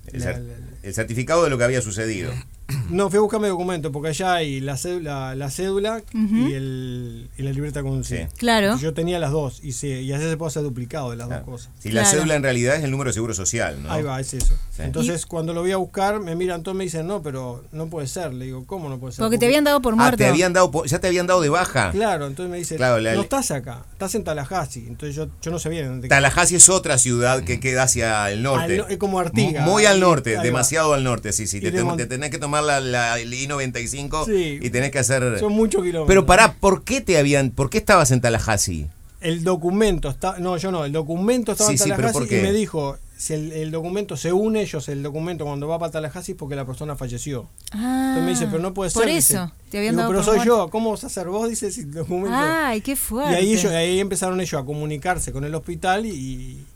El, 0.07 0.21
la- 0.21 0.27
cer- 0.27 0.39
la- 0.43 0.55
el 0.89 0.95
certificado 0.95 1.45
de 1.45 1.51
lo 1.51 1.59
que 1.59 1.65
había 1.65 1.83
sucedido. 1.83 2.33
no, 2.91 3.09
fui 3.11 3.19
a 3.19 3.21
buscar 3.21 3.41
mi 3.41 3.49
documento 3.49 3.91
porque 3.93 4.09
allá 4.11 4.35
hay 4.35 4.61
la 4.61 4.77
cédula, 4.77 5.35
la 5.35 5.51
cédula 5.51 6.03
Ujú. 6.15 6.49
y, 6.49 6.53
el, 6.55 7.31
y 7.37 7.43
la 7.43 7.53
libreta 7.53 7.81
de 7.81 7.89
conducir. 7.89 8.29
Sí. 8.31 8.37
Claro. 8.39 8.77
Yo 8.79 8.93
tenía 8.95 9.19
las 9.19 9.31
dos 9.33 9.61
y, 9.63 9.73
se, 9.73 10.03
y 10.03 10.13
así 10.13 10.25
se 10.25 10.37
puede 10.37 10.49
hacer 10.49 10.63
duplicado 10.63 11.11
de 11.11 11.17
las 11.17 11.27
Claro. 11.29 11.43
dos 11.47 11.51
cosas. 11.55 11.71
Si 11.79 11.91
la 11.91 12.03
Claro. 12.03 12.17
cédula 12.19 12.35
en 12.35 12.43
realidad 12.43 12.77
es 12.77 12.85
el 12.85 12.91
número 12.91 13.11
de 13.11 13.15
seguro 13.15 13.35
social, 13.35 13.83
¿no? 13.83 13.91
Ahí 13.93 14.03
va, 14.03 14.21
es 14.21 14.35
eso. 14.35 14.55
Sí. 14.77 14.83
Entonces, 14.83 15.27
cuando 15.27 15.53
lo 15.55 15.61
voy 15.63 15.73
a 15.73 15.77
buscar, 15.77 16.21
me 16.21 16.35
miran 16.35 16.63
todos 16.63 16.75
y 16.75 16.79
me 16.79 16.85
dicen, 16.85 17.07
no, 17.07 17.23
pero 17.23 17.65
no 17.73 17.87
puede 17.89 18.07
ser. 18.07 18.33
Le 18.35 18.47
digo, 18.47 18.65
¿cómo 18.67 18.89
no 18.89 18.99
puede 18.99 19.13
ser? 19.15 19.23
Porque 19.23 19.39
te 19.39 19.47
habían 19.47 19.65
dado 19.65 19.81
por 19.83 19.95
muerto. 19.97 20.15
Ah, 20.15 20.17
te 20.17 20.27
habían 20.27 20.53
dado, 20.53 20.85
ya 20.85 20.99
te 20.99 21.07
habían 21.07 21.27
dado 21.27 21.41
de 21.41 21.49
baja. 21.49 21.91
Claro, 21.93 22.27
entonces 22.27 22.51
me 22.51 22.59
dice, 22.59 22.77
Claro, 22.77 22.99
la- 23.01 23.15
no 23.15 23.23
estás 23.23 23.51
acá, 23.51 23.85
estás 23.93 24.15
en 24.15 24.25
Tallahassee. 24.25 24.87
Entonces 24.87 25.15
yo, 25.17 25.29
yo 25.41 25.51
no 25.51 25.59
sabía 25.59 25.87
dónde. 25.87 26.09
Tallahassee 26.09 26.57
es 26.57 26.69
otra 26.69 26.99
ciudad 26.99 27.43
que 27.45 27.61
queda 27.61 27.85
hacia 27.85 28.31
el 28.31 28.43
norte. 28.43 28.73
Al 28.73 28.77
no- 28.79 28.89
es 28.89 28.99
como 28.99 29.19
Artigas. 29.19 29.67
Muy 29.67 29.85
al 29.87 30.01
norte, 30.01 30.39
demasiado 30.43 30.95
al 30.95 31.05
norte, 31.05 31.33
sí, 31.33 31.47
sí. 31.47 31.59
Y 31.59 31.71
te 31.71 32.07
tenés 32.07 32.31
que 32.31 32.39
tomar 32.39 32.65
la, 32.65 32.81
la- 32.83 33.19
el 33.19 33.33
I-95 33.33 34.25
Sí. 34.27 34.59
y 34.61 34.71
tenés 34.71 34.91
que 34.91 34.99
hacer... 34.99 35.39
Son 35.39 35.53
muchos 35.53 35.83
kilómetros. 35.83 36.09
Pero 36.09 36.27
pará, 36.27 36.55
¿por 36.55 36.83
qué 36.85 37.01
te 37.01 37.19
habían, 37.19 37.51
por 37.51 37.71
qué 37.71 37.79
estabas 37.79 38.11
en 38.11 38.21
Tallahassee? 38.21 38.89
El 39.21 39.45
documento 39.45 40.09
está. 40.11 40.39
No, 40.41 40.57
yo 40.57 40.73
no. 40.73 40.85
El 40.85 40.91
documento 40.91 41.53
estaba 41.53 41.69
Sí, 41.71 41.75
en 41.75 41.79
sí, 41.79 41.85
pero 41.91 41.97
Tallahassee 42.09 42.19
¿por 42.19 42.29
qué? 42.29 42.41
y 42.41 42.43
me 42.43 42.53
dijo: 42.53 42.99
si 43.17 43.35
el, 43.35 43.53
el 43.53 43.71
documento 43.71 44.17
se 44.17 44.33
une 44.33 44.63
ellos, 44.63 44.89
el 44.89 45.01
documento 45.01 45.45
cuando 45.45 45.69
va 45.69 45.79
para 45.79 45.93
Tallahassee 45.93 46.33
es 46.33 46.37
porque 46.39 46.57
la 46.57 46.65
persona 46.67 46.97
falleció. 46.97 47.49
Ah, 47.71 48.15
Entonces 48.17 48.25
me 48.25 48.31
dice: 48.31 48.47
Pero 48.47 48.59
no 48.61 48.75
puede 48.75 48.91
ser. 48.91 49.03
Por 49.05 49.13
dice. 49.13 49.35
eso, 49.35 49.53
te 49.71 49.79
habían 49.79 49.93
Digo, 49.95 50.03
dado 50.03 50.13
Pero 50.13 50.25
por 50.25 50.35
soy 50.39 50.45
yo, 50.45 50.69
¿cómo 50.71 50.91
vas 50.91 51.05
a 51.05 51.07
hacer 51.07 51.29
vos? 51.29 51.49
Dice: 51.49 51.71
si 51.71 51.83
el 51.83 51.93
documento. 51.93 52.37
Ay, 52.37 52.81
qué 52.81 52.93
y 52.93 52.97
fuerte. 52.97 53.37
ahí, 53.37 53.53
ellos, 53.53 53.71
ahí 53.73 54.01
empezaron 54.01 54.41
ellos 54.41 54.61
a 54.61 54.65
comunicarse 54.67 55.31
con 55.31 55.45
el 55.45 55.55
hospital 55.55 56.05
y 56.05 56.67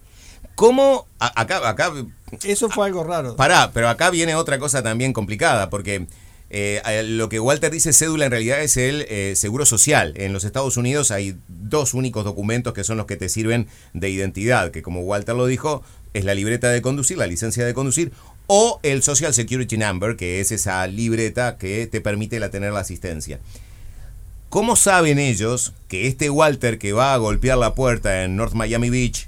¿Cómo? 0.57 1.07
a- 1.19 1.39
acá, 1.39 1.69
acá, 1.69 1.93
eso 2.43 2.67
fue 2.71 2.87
algo 2.87 3.03
raro. 3.03 3.35
pará, 3.35 3.69
pero 3.75 3.89
acá 3.89 4.09
viene 4.09 4.33
otra 4.33 4.57
cosa 4.57 4.81
también 4.81 5.13
complicada, 5.13 5.69
porque 5.69 6.07
eh, 6.49 6.81
lo 7.05 7.29
que 7.29 7.39
Walter 7.39 7.69
dice 7.71 7.93
cédula 7.93 8.25
en 8.25 8.31
realidad 8.31 8.63
es 8.63 8.75
el 8.75 9.05
eh, 9.07 9.33
seguro 9.35 9.67
social. 9.67 10.13
En 10.17 10.33
los 10.33 10.45
Estados 10.45 10.75
Unidos 10.75 11.11
hay 11.11 11.37
dos 11.47 11.93
únicos 11.93 12.25
documentos 12.25 12.73
que 12.73 12.83
son 12.83 12.97
los 12.97 13.05
que 13.05 13.17
te 13.17 13.29
sirven 13.29 13.67
de 13.93 14.09
identidad, 14.09 14.71
que 14.71 14.81
como 14.81 15.01
Walter 15.01 15.35
lo 15.35 15.45
dijo, 15.45 15.83
es 16.15 16.25
la 16.25 16.33
libreta 16.33 16.71
de 16.71 16.81
conducir, 16.81 17.19
la 17.19 17.27
licencia 17.27 17.63
de 17.63 17.75
conducir, 17.75 18.11
o 18.47 18.79
el 18.81 19.03
Social 19.03 19.35
Security 19.35 19.77
Number, 19.77 20.15
que 20.15 20.39
es 20.39 20.51
esa 20.51 20.87
libreta 20.87 21.57
que 21.59 21.85
te 21.85 22.01
permite 22.01 22.39
la 22.39 22.49
tener 22.49 22.73
la 22.73 22.79
asistencia. 22.79 23.39
¿Cómo 24.49 24.75
saben 24.75 25.19
ellos 25.19 25.73
que 25.87 26.07
este 26.07 26.31
Walter 26.31 26.79
que 26.79 26.93
va 26.93 27.13
a 27.13 27.17
golpear 27.17 27.59
la 27.59 27.75
puerta 27.75 28.23
en 28.23 28.37
North 28.37 28.53
Miami 28.53 28.89
Beach 28.89 29.26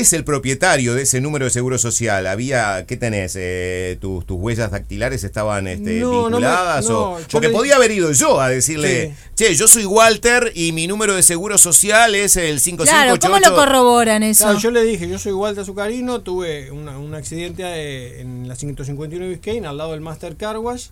es 0.00 0.12
el 0.12 0.24
propietario 0.24 0.94
de 0.94 1.02
ese 1.02 1.20
número 1.20 1.44
de 1.44 1.50
seguro 1.50 1.78
social? 1.78 2.26
Había, 2.26 2.84
¿qué 2.86 2.96
tenés? 2.96 3.34
Eh, 3.38 3.96
tus, 4.00 4.24
tus 4.26 4.38
huellas 4.40 4.70
dactilares 4.70 5.24
estaban 5.24 5.66
este, 5.68 6.00
No, 6.00 6.08
no 6.10 6.38
me- 6.40 6.46
vinculadas? 6.46 6.88
no, 6.88 7.12
o, 7.14 7.18
porque 7.30 7.48
le- 7.48 7.54
podía 7.54 7.76
haber 7.76 7.90
ido 7.92 8.12
yo 8.12 8.40
a 8.40 8.48
decirle, 8.48 9.08
Sí. 9.08 9.30
che, 9.34 9.54
yo 9.54 9.68
soy 9.68 9.84
Walter 9.84 10.52
y 10.54 10.72
mi 10.72 10.86
número 10.86 11.14
de 11.14 11.22
seguro 11.22 11.58
social 11.58 12.14
es 12.14 12.36
el 12.36 12.60
5588. 12.60 13.18
Claro, 13.20 13.20
¿cómo 13.20 13.38
lo 13.50 13.54
corroboran 13.56 14.22
eso? 14.22 14.44
Claro, 14.44 14.58
yo 14.58 14.70
le 14.70 14.82
dije, 14.84 15.08
yo 15.08 15.18
soy 15.18 15.32
Walter 15.32 15.62
Azucarino, 15.62 16.20
tuve 16.20 16.70
una- 16.70 16.98
un 16.98 17.14
accidente 17.14 17.62
eh, 17.64 18.20
en 18.20 18.48
la 18.48 18.56
551 18.56 19.24
de 19.26 19.30
Biscayne, 19.32 19.66
al 19.66 19.76
lado 19.78 19.92
del 19.92 20.00
Master 20.00 20.36
Car 20.36 20.58
Wash, 20.58 20.86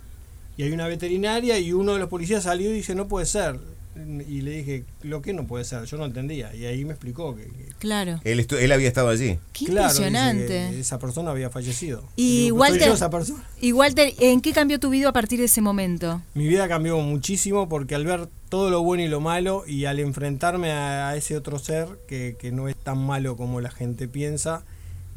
y 0.57 0.63
hay 0.65 0.73
una 0.73 0.87
veterinaria 0.89 1.59
y 1.59 1.73
uno 1.73 1.95
de 1.95 2.01
los 2.01 2.09
policías 2.09 2.43
salió 2.45 2.71
y 2.71 2.75
dice, 2.75 2.95
no 2.95 3.09
puede 3.09 3.25
ser. 3.27 3.57
Y 3.97 4.43
le 4.43 4.53
dije, 4.53 4.85
¿lo 5.03 5.21
que 5.21 5.33
no 5.33 5.47
puede 5.47 5.65
ser? 5.65 5.85
Yo 5.85 5.97
no 5.97 6.05
entendía. 6.05 6.55
Y 6.55 6.65
ahí 6.67 6.85
me 6.85 6.93
explicó 6.93 7.35
que, 7.35 7.45
que- 7.45 7.67
Claro. 7.81 8.21
Él, 8.25 8.39
estu- 8.47 8.57
él 8.59 8.71
había 8.73 8.87
estado 8.89 9.09
allí. 9.09 9.39
Qué 9.53 9.67
claro, 9.67 9.89
impresionante. 9.91 10.79
esa 10.79 10.99
persona 10.99 11.31
había 11.33 11.51
fallecido. 11.51 12.05
Y 12.15 12.45
Digo, 12.45 12.59
"Pues 12.59 12.69
soy 12.69 12.73
Walter- 12.79 12.89
yo 12.89 12.95
esa 12.95 13.11
persona. 13.11 13.45
Y 13.61 13.73
Walter, 13.73 14.15
¿en 14.21 14.41
qué 14.41 14.53
cambió 14.53 14.79
tu 14.79 14.91
vida 14.91 15.09
a 15.09 15.13
partir 15.13 15.39
de 15.41 15.47
ese 15.47 15.61
momento? 15.61 16.23
Mi 16.35 16.47
vida 16.47 16.69
cambió 16.69 16.99
muchísimo 16.99 17.69
porque 17.69 17.95
al 17.97 18.05
ver 18.07 18.29
todo 18.49 18.71
lo 18.71 18.83
bueno 18.83 19.03
y 19.03 19.09
lo 19.09 19.21
malo 19.21 19.65
y 19.67 19.85
al 19.87 19.99
enfrentarme 19.99 20.71
a, 20.73 21.09
a 21.09 21.17
ese 21.17 21.37
otro 21.37 21.59
ser 21.59 21.89
que, 22.09 22.37
que 22.39 22.53
no 22.53 22.69
es 22.69 22.77
tan 22.77 22.99
malo 22.99 23.37
como 23.37 23.61
la 23.61 23.71
gente 23.71 24.07
piensa, 24.09 24.65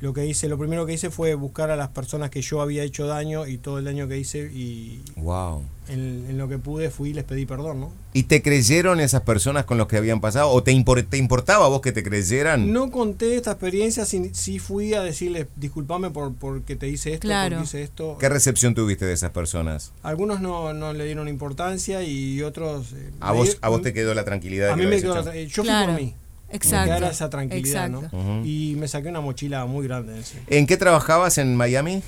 lo 0.04 0.14
que 0.14 0.26
hice, 0.26 0.50
lo 0.50 0.58
primero 0.58 0.86
que 0.86 0.92
hice 0.92 1.10
fue 1.10 1.34
buscar 1.34 1.72
a 1.72 1.78
las 1.78 1.88
personas 1.88 2.30
que 2.30 2.42
yo 2.42 2.60
había 2.62 2.84
hecho 2.84 3.08
daño 3.08 3.48
y 3.48 3.58
todo 3.58 3.78
el 3.80 3.86
daño 3.86 4.06
que 4.10 4.18
hice 4.18 4.52
y 4.54 5.02
Wow. 5.16 5.64
en, 5.88 6.26
en 6.30 6.38
lo 6.38 6.50
que 6.50 6.58
pude 6.58 6.90
fui 6.90 7.12
y 7.12 7.14
les 7.14 7.24
pedí 7.24 7.46
perdón, 7.46 7.80
¿no? 7.80 7.92
¿Y 8.12 8.24
te 8.24 8.42
creyeron 8.42 9.00
esas 9.00 9.22
personas 9.22 9.64
con 9.64 9.78
los 9.78 9.88
que 9.88 9.96
habían 9.96 10.20
pasado? 10.20 10.50
¿O 10.50 10.62
te, 10.62 10.74
impor- 10.74 11.08
te 11.10 11.16
importaba 11.16 11.68
a 11.68 11.70
vos 11.70 11.80
que 11.80 11.94
te 11.94 12.04
creyeran? 12.04 12.74
No 12.74 12.92
conté 12.92 13.38
esta 13.38 13.52
experiencia, 13.52 14.04
sí, 14.04 14.30
sí 14.34 14.60
fui 14.60 14.94
a 14.94 15.02
decirles, 15.04 15.48
disculpame 15.56 16.10
por 16.12 16.34
porque 16.36 16.76
te 16.76 16.90
hice 16.90 17.14
esto, 17.14 17.30
Claro. 17.30 17.56
porque 17.56 17.64
hice 17.64 17.84
esto. 17.84 18.18
¿Qué 18.20 18.28
recepción 18.28 18.76
tuviste 18.76 19.06
de 19.06 19.14
esas 19.14 19.32
personas? 19.32 19.94
Algunos 20.04 20.42
no, 20.42 20.74
no 20.74 20.92
le 20.92 21.06
dieron 21.06 21.30
importancia 21.30 22.04
y 22.04 22.42
otros... 22.42 22.92
eh, 22.92 23.10
A 23.22 23.32
vos, 23.32 23.58
a 23.62 23.70
vos 23.70 23.82
te 23.82 23.94
quedó 23.94 24.14
la 24.14 24.26
tranquilidad 24.26 24.66
de 24.68 24.72
A 24.74 24.76
que 24.76 24.80
mí 24.82 24.84
lo 24.86 24.90
me 24.92 25.02
quedó, 25.02 25.16
la- 25.24 25.34
yo 25.44 25.64
Claro. 25.64 25.94
fui 25.94 26.04
por 26.04 26.04
mí. 26.04 26.16
Exacto. 26.54 26.90
Me 26.92 26.96
quedara 26.98 27.12
esa 27.12 27.30
tranquilidad, 27.30 27.88
Exacto. 27.88 28.18
Y 28.46 28.76
me 28.78 28.88
saqué 28.88 29.10
una 29.10 29.22
mochila 29.22 29.66
muy 29.66 29.88
grande. 29.88 30.20
ese. 30.20 30.38
¿En 30.48 30.66
qué 30.68 30.78
trabajabas 30.78 31.38
en 31.38 31.56
Miami? 31.56 32.02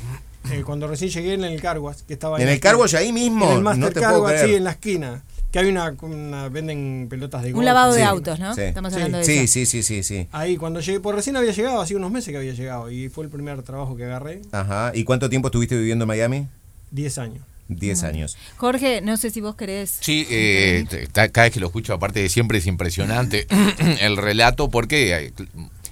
Eh, 0.52 0.62
cuando 0.66 0.88
recién 0.88 1.10
llegué 1.10 1.34
en 1.34 1.44
el 1.44 1.60
Carguas, 1.62 2.04
que 2.04 2.14
estaba 2.14 2.40
¿En 2.40 2.46
la 2.46 2.54
el. 2.54 2.60
Carwash 2.60 2.96
ahí 2.96 3.12
mismo? 3.12 3.46
En 3.50 3.58
el 3.58 3.62
Master 3.64 3.80
no 3.86 3.92
te 3.92 4.00
Car 4.00 4.12
puedo 4.12 4.26
creer. 4.26 4.46
sí, 4.48 4.56
en 4.56 4.64
la 4.64 4.72
esquina. 4.72 5.24
que 5.52 5.60
hay 5.60 5.70
una, 5.70 5.96
una- 6.02 6.50
venden 6.50 7.08
pelotas 7.10 7.42
de 7.42 7.54
golf. 7.54 7.60
Un 7.60 7.66
lavado 7.66 7.94
de 7.94 8.02
Sí. 8.02 8.06
autos, 8.06 8.38
¿no? 8.42 8.54
Sí. 8.54 8.62
Estamos 8.62 8.92
Sí. 8.92 8.96
hablando 8.98 9.20
de 9.20 9.24
Sí, 9.24 9.38
eso. 9.38 9.54
sí, 9.54 9.66
sí, 9.66 9.84
sí, 9.84 10.04
sí. 10.04 10.28
Ahí, 10.34 10.58
cuando 10.58 10.82
llegué, 10.82 11.00
pues 11.00 11.16
recién 11.16 11.38
había 11.38 11.54
llegado, 11.54 11.80
hacía 11.80 11.96
unos 11.96 12.12
meses 12.12 12.32
que 12.32 12.38
había 12.38 12.52
llegado, 12.52 12.92
y 12.92 13.08
fue 13.08 13.24
el 13.24 13.30
primer 13.30 13.62
trabajo 13.64 13.96
que 13.96 14.04
agarré, 14.04 14.42
Ajá. 14.52 14.92
¿Y 14.94 15.06
cuánto 15.06 15.30
tiempo 15.30 15.48
estuviste 15.48 15.78
viviendo 15.78 16.04
en 16.04 16.08
Miami? 16.10 16.48
10 16.92 17.18
años. 17.20 17.42
Diez 17.68 18.04
años. 18.04 18.38
Jorge, 18.58 19.02
no 19.02 19.18
sé 19.18 19.32
si 19.32 19.42
vos 19.42 19.56
querés. 19.56 19.98
Sí, 20.00 20.28
eh, 20.30 20.86
cada 21.14 21.46
vez 21.46 21.54
que 21.54 21.60
lo 21.60 21.68
escucho, 21.68 21.94
aparte 21.94 22.22
de 22.22 22.30
siempre 22.30 22.60
es 22.60 22.68
impresionante 22.68 23.48
el 24.02 24.18
relato, 24.18 24.70
porque 24.70 25.16
eh, 25.16 25.34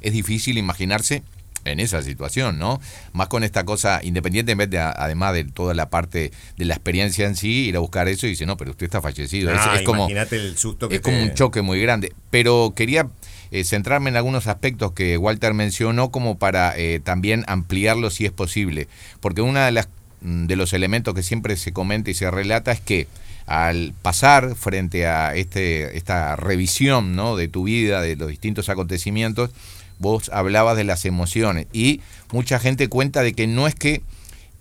es 0.02 0.14
difícil 0.14 0.58
imaginarse 0.58 1.24
en 1.66 1.80
esa 1.80 2.02
situación, 2.04 2.60
¿no? 2.60 2.80
Más 3.14 3.30
con 3.30 3.44
esta 3.44 3.64
cosa, 3.64 4.02
independientemente, 4.04 4.78
a- 4.78 4.92
además 4.92 5.34
de 5.34 5.46
toda 5.46 5.74
la 5.74 5.90
parte 5.90 6.32
de 6.58 6.66
la 6.66 6.74
experiencia 6.76 7.26
en 7.26 7.36
sí, 7.38 7.68
ir 7.70 7.76
a 7.78 7.80
buscar 7.80 8.08
eso 8.10 8.28
y 8.28 8.32
dice, 8.32 8.46
no, 8.46 8.58
pero 8.58 8.72
usted 8.72 8.86
está 8.86 9.02
fallecido. 9.02 9.50
Es- 9.50 9.60
Ah, 9.62 9.76
es, 9.78 9.84
como, 9.84 10.04
imagínate 10.04 10.36
el 10.36 10.58
susto 10.58 10.90
que 10.90 10.96
es 10.96 11.02
como 11.02 11.22
un 11.24 11.34
choque 11.34 11.62
muy 11.62 11.82
grande. 11.82 12.12
Pero 12.30 12.74
quería 12.76 13.08
eh, 13.52 13.64
centrarme 13.64 14.10
en 14.10 14.18
algunos 14.18 14.46
aspectos 14.48 14.92
que 14.92 15.18
Walter 15.18 15.54
mencionó 15.54 16.12
como 16.12 16.38
para 16.38 16.78
eh, 16.78 17.00
también 17.04 17.46
ampliarlo 17.48 18.10
si 18.10 18.26
es 18.26 18.32
posible. 18.32 18.88
Porque 19.22 19.42
una 19.42 19.66
de 19.66 19.72
las 19.72 19.88
de 20.24 20.56
los 20.56 20.74
elementos 20.74 21.14
que 21.14 21.24
siempre 21.24 21.58
se 21.58 21.74
comenta 21.74 22.10
y 22.10 22.14
se 22.14 22.32
relata 22.32 22.72
es 22.72 22.80
que 22.80 23.08
al 23.46 23.94
pasar 24.02 24.56
frente 24.56 25.06
a 25.06 25.36
este 25.36 25.98
esta 25.98 26.36
revisión 26.36 27.16
¿no? 27.16 27.36
de 27.36 27.50
tu 27.50 27.64
vida, 27.64 28.02
de 28.02 28.16
los 28.16 28.30
distintos 28.30 28.70
acontecimientos, 28.70 29.52
vos 30.00 30.30
hablabas 30.34 30.78
de 30.78 30.86
las 30.86 31.06
emociones 31.06 31.68
y 31.74 32.02
mucha 32.32 32.60
gente 32.60 32.88
cuenta 32.88 33.22
de 33.22 33.34
que 33.34 33.48
no 33.48 33.68
es 33.68 33.76
que 33.76 34.02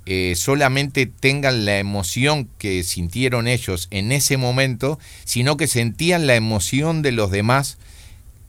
eh, 0.04 0.34
solamente 0.36 1.06
tengan 1.06 1.64
la 1.64 1.78
emoción 1.78 2.48
que 2.58 2.82
sintieron 2.82 3.46
ellos 3.46 3.86
en 3.92 4.10
ese 4.10 4.36
momento, 4.36 4.98
sino 5.24 5.56
que 5.56 5.68
sentían 5.68 6.26
la 6.26 6.34
emoción 6.34 7.02
de 7.02 7.12
los 7.12 7.30
demás 7.30 7.78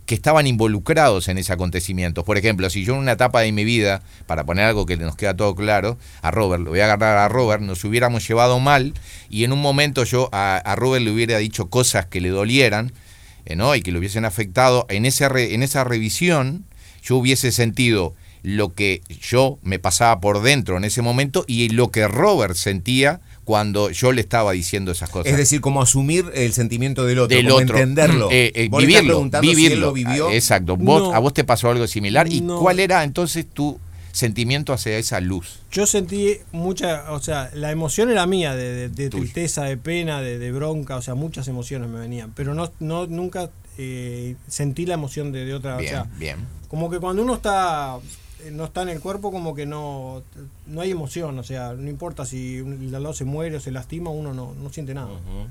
que 0.06 0.16
estaban 0.16 0.48
involucrados 0.48 1.28
en 1.30 1.38
ese 1.38 1.54
acontecimiento. 1.54 2.24
Por 2.26 2.38
ejemplo, 2.38 2.70
si 2.70 2.84
yo 2.84 2.94
en 2.94 3.00
una 3.00 3.14
etapa 3.14 3.42
de 3.42 3.52
mi 3.52 3.64
vida, 3.64 4.02
para 4.28 4.44
poner 4.46 4.66
algo 4.66 4.86
que 4.86 4.98
nos 4.98 5.16
queda 5.16 5.36
todo 5.36 5.56
claro, 5.56 5.98
a 6.22 6.32
Robert, 6.32 6.64
lo 6.64 6.72
voy 6.72 6.82
a 6.82 6.86
agarrar 6.86 7.18
a 7.18 7.30
Robert, 7.30 7.62
nos 7.62 7.84
hubiéramos 7.84 8.28
llevado 8.28 8.60
mal 8.60 8.94
y 9.30 9.44
en 9.46 9.54
un 9.54 9.62
momento 9.62 10.04
yo 10.04 10.30
a, 10.32 10.58
a 10.58 10.76
Robert 10.76 11.04
le 11.06 11.12
hubiera 11.12 11.38
dicho 11.38 11.70
cosas 11.70 12.06
que 12.06 12.20
le 12.22 12.30
dolieran, 12.30 12.92
eh, 13.46 13.56
¿no? 13.56 13.76
Y 13.76 13.82
que 13.82 13.92
le 13.92 14.00
hubiesen 14.00 14.26
afectado, 14.26 14.86
en, 14.90 15.06
ese 15.06 15.30
re- 15.30 15.54
en 15.54 15.64
esa 15.64 15.84
revisión 15.84 16.66
yo 17.02 17.18
hubiese 17.18 17.52
sentido 17.52 18.14
lo 18.44 18.74
que 18.74 19.02
yo 19.22 19.58
me 19.62 19.80
pasaba 19.80 20.20
por 20.20 20.42
dentro 20.42 20.76
en 20.76 20.84
ese 20.84 21.02
momento 21.02 21.46
y 21.48 21.70
lo 21.70 21.92
que 21.92 22.10
Robert 22.10 22.56
sentía 22.56 23.22
cuando 23.44 23.90
yo 23.90 24.12
le 24.12 24.22
estaba 24.22 24.52
diciendo 24.54 24.92
esas 24.92 25.10
cosas. 25.10 25.32
Es 25.32 25.38
decir, 25.38 25.60
como 25.62 25.82
asumir 25.82 26.26
el 26.34 26.54
sentimiento 26.54 27.06
del 27.06 27.20
otro, 27.20 27.36
del 27.36 27.46
como 27.48 27.58
otro. 27.62 27.78
entenderlo. 27.78 28.30
Eh, 28.32 28.52
eh, 28.56 28.68
Vos 28.70 28.82
vivirlo, 28.82 29.08
preguntando 29.14 29.48
si 29.50 29.56
vivirlo. 29.56 29.76
él 29.76 29.82
lo 29.82 29.94
vivió. 29.94 30.28
Ah, 30.30 30.34
Exacto. 30.36 30.78
Vos, 30.78 31.02
No. 31.04 31.14
a 31.14 31.20
vos 31.20 31.34
te 31.34 31.44
pasó 31.44 31.70
algo 31.70 31.86
similar. 31.88 32.32
¿Y 32.32 32.42
No. 32.42 32.60
cuál 32.60 32.80
era 32.80 33.04
entonces 33.04 33.46
tu 33.46 33.80
sentimiento 34.14 34.72
hacia 34.74 34.98
esa 34.98 35.20
luz? 35.20 35.60
Yo 35.72 35.86
sentí 35.88 36.38
mucha, 36.52 37.12
o 37.12 37.20
sea, 37.20 37.50
la 37.54 37.72
emoción 37.72 38.12
era 38.12 38.26
mía, 38.28 38.56
de, 38.56 38.74
de- 38.74 38.90
de 38.90 39.10
Tuya. 39.10 39.22
tristeza, 39.24 39.64
de 39.64 39.76
pena, 39.78 40.22
de, 40.22 40.38
de 40.40 40.52
bronca, 40.52 40.96
o 40.98 41.02
sea, 41.02 41.16
muchas 41.16 41.48
emociones 41.48 41.90
me 41.90 42.00
venían, 42.00 42.32
pero 42.36 42.54
no, 42.54 42.72
no 42.80 43.08
nunca 43.08 43.50
eh, 43.80 44.36
sentí 44.48 44.86
la 44.86 44.94
emoción 44.94 45.32
de, 45.32 45.46
de 45.46 45.54
otra, 45.56 45.78
Bien, 45.78 45.90
o 45.96 46.04
sea, 46.04 46.10
bien. 46.20 46.38
como 46.68 46.92
que 46.92 47.00
cuando 47.00 47.24
uno 47.24 47.34
está 47.34 47.98
no 48.52 48.66
está 48.66 48.82
en 48.82 48.90
el 48.90 49.00
cuerpo 49.00 49.32
como 49.32 49.56
que 49.56 49.66
no 49.66 50.24
no 50.68 50.82
hay 50.82 50.92
emoción, 50.92 51.38
o 51.40 51.44
sea, 51.44 51.74
no 51.74 51.90
importa 51.90 52.26
si 52.26 52.58
el 52.58 52.94
al 52.96 53.04
lado 53.04 53.14
se 53.14 53.26
muere 53.26 53.58
o 53.58 53.60
se 53.60 53.72
lastima, 53.72 54.10
uno 54.10 54.34
no, 54.34 54.54
no 54.54 54.72
siente 54.72 54.94
nada. 54.94 55.10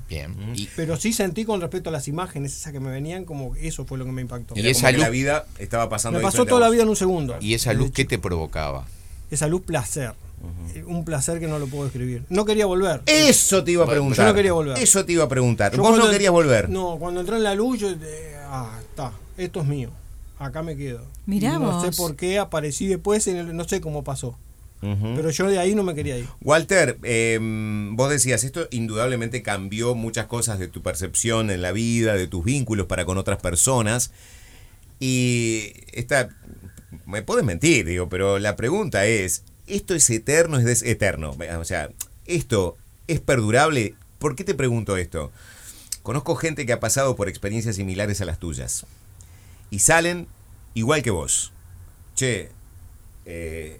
Bien. 0.09 0.35
Y, 0.55 0.67
Pero 0.75 0.97
sí 0.97 1.13
sentí 1.13 1.45
con 1.45 1.61
respecto 1.61 1.89
a 1.89 1.93
las 1.93 2.07
imágenes 2.07 2.55
esas 2.57 2.71
que 2.73 2.79
me 2.79 2.91
venían, 2.91 3.25
como 3.25 3.53
que 3.53 3.67
eso 3.67 3.85
fue 3.85 3.97
lo 3.97 4.05
que 4.05 4.11
me 4.11 4.21
impactó. 4.21 4.55
Y 4.55 4.59
Era 4.59 4.69
esa 4.69 4.81
como 4.81 4.87
que 4.91 4.97
luz- 4.97 5.03
la 5.05 5.09
vida 5.09 5.45
estaba 5.59 5.89
pasando 5.89 6.19
Me 6.19 6.23
pasó 6.23 6.45
toda 6.45 6.61
la 6.61 6.69
vida 6.69 6.83
en 6.83 6.89
un 6.89 6.95
segundo. 6.95 7.35
y 7.39 7.53
esa 7.53 7.73
luz, 7.73 7.91
¿qué 7.91 8.05
te 8.05 8.17
provocaba? 8.19 8.85
Esa 9.31 9.47
luz 9.47 9.61
placer. 9.63 10.13
Eh, 10.75 10.83
Un 10.85 11.05
placer 11.05 11.39
que 11.39 11.47
no 11.47 11.57
lo 11.57 11.67
puedo 11.67 11.85
describir. 11.85 12.23
No 12.29 12.43
quería 12.43 12.65
volver. 12.65 13.01
Eso 13.05 13.63
te 13.63 13.71
iba 13.71 13.83
a 13.83 13.85
Bueno, 13.85 14.01
preguntar. 14.01 14.25
yo 14.25 14.29
no 14.29 14.35
quería 14.35 14.51
volver. 14.53 14.77
Eso 14.77 15.05
te 15.05 15.13
iba 15.13 15.23
a 15.23 15.29
preguntar. 15.29 15.73
Yo 15.73 15.81
Vos 15.81 15.97
no 15.97 16.09
querías 16.11 16.31
volver. 16.33 16.69
No, 16.69 16.97
cuando 16.99 17.21
entré 17.21 17.37
en 17.37 17.43
la 17.43 17.55
luz, 17.55 17.79
yo. 17.79 17.89
eh, 17.89 18.35
ah, 18.47 18.77
está. 18.81 19.13
Esto 19.37 19.61
es 19.61 19.67
mío. 19.67 19.89
Acá 20.43 20.61
me 20.63 20.75
quedo. 20.75 21.05
Mirá 21.25 21.53
no 21.59 21.71
vos. 21.71 21.83
sé 21.83 21.91
por 22.01 22.15
qué 22.15 22.39
aparecí 22.39 22.87
después, 22.87 23.27
en 23.27 23.37
el- 23.37 23.55
no 23.55 23.63
sé 23.65 23.81
cómo 23.81 24.03
pasó. 24.03 24.37
Pero 24.81 25.29
yo 25.29 25.47
de 25.47 25.59
ahí 25.59 25.75
no 25.75 25.83
me 25.83 25.95
quería 25.95 26.17
ir. 26.17 26.27
Walter, 26.41 26.97
eh, 27.03 27.39
vos 27.93 28.09
decías, 28.09 28.43
esto 28.43 28.67
indudablemente 28.69 29.41
cambió 29.41 29.95
muchas 29.95 30.25
cosas 30.25 30.59
de 30.59 30.67
tu 30.67 30.81
percepción 30.81 31.49
en 31.51 31.61
la 31.61 31.71
vida, 31.71 32.15
de 32.15 32.27
tus 32.27 32.43
vínculos 32.43 32.85
para 32.87 33.05
con 33.05 33.17
otras 33.17 33.39
personas. 33.39 34.11
Y 34.99 35.71
esta, 35.93 36.29
me 37.05 37.21
puedes 37.21 37.45
mentir, 37.45 37.85
digo, 37.85 38.09
pero 38.09 38.39
la 38.39 38.57
pregunta 38.57 39.05
es, 39.05 39.43
¿esto 39.67 39.95
es 39.95 40.09
eterno? 40.09 40.59
¿Es 40.59 40.81
eterno? 40.83 41.33
O 41.59 41.63
sea, 41.65 41.89
¿esto 42.25 42.75
es 43.07 43.21
perdurable? 43.21 43.95
¿Por 44.19 44.35
qué 44.35 44.43
te 44.43 44.53
pregunto 44.53 44.97
esto? 44.97 45.31
Conozco 46.01 46.35
gente 46.35 46.65
que 46.65 46.73
ha 46.73 46.81
pasado 46.81 47.15
por 47.15 47.29
experiencias 47.29 47.77
similares 47.77 48.19
a 48.19 48.25
las 48.25 48.37
tuyas. 48.39 48.85
Y 49.73 49.79
salen 49.79 50.27
igual 50.75 51.01
que 51.01 51.09
vos. 51.09 51.51
Che, 52.15 52.51
eh, 53.25 53.79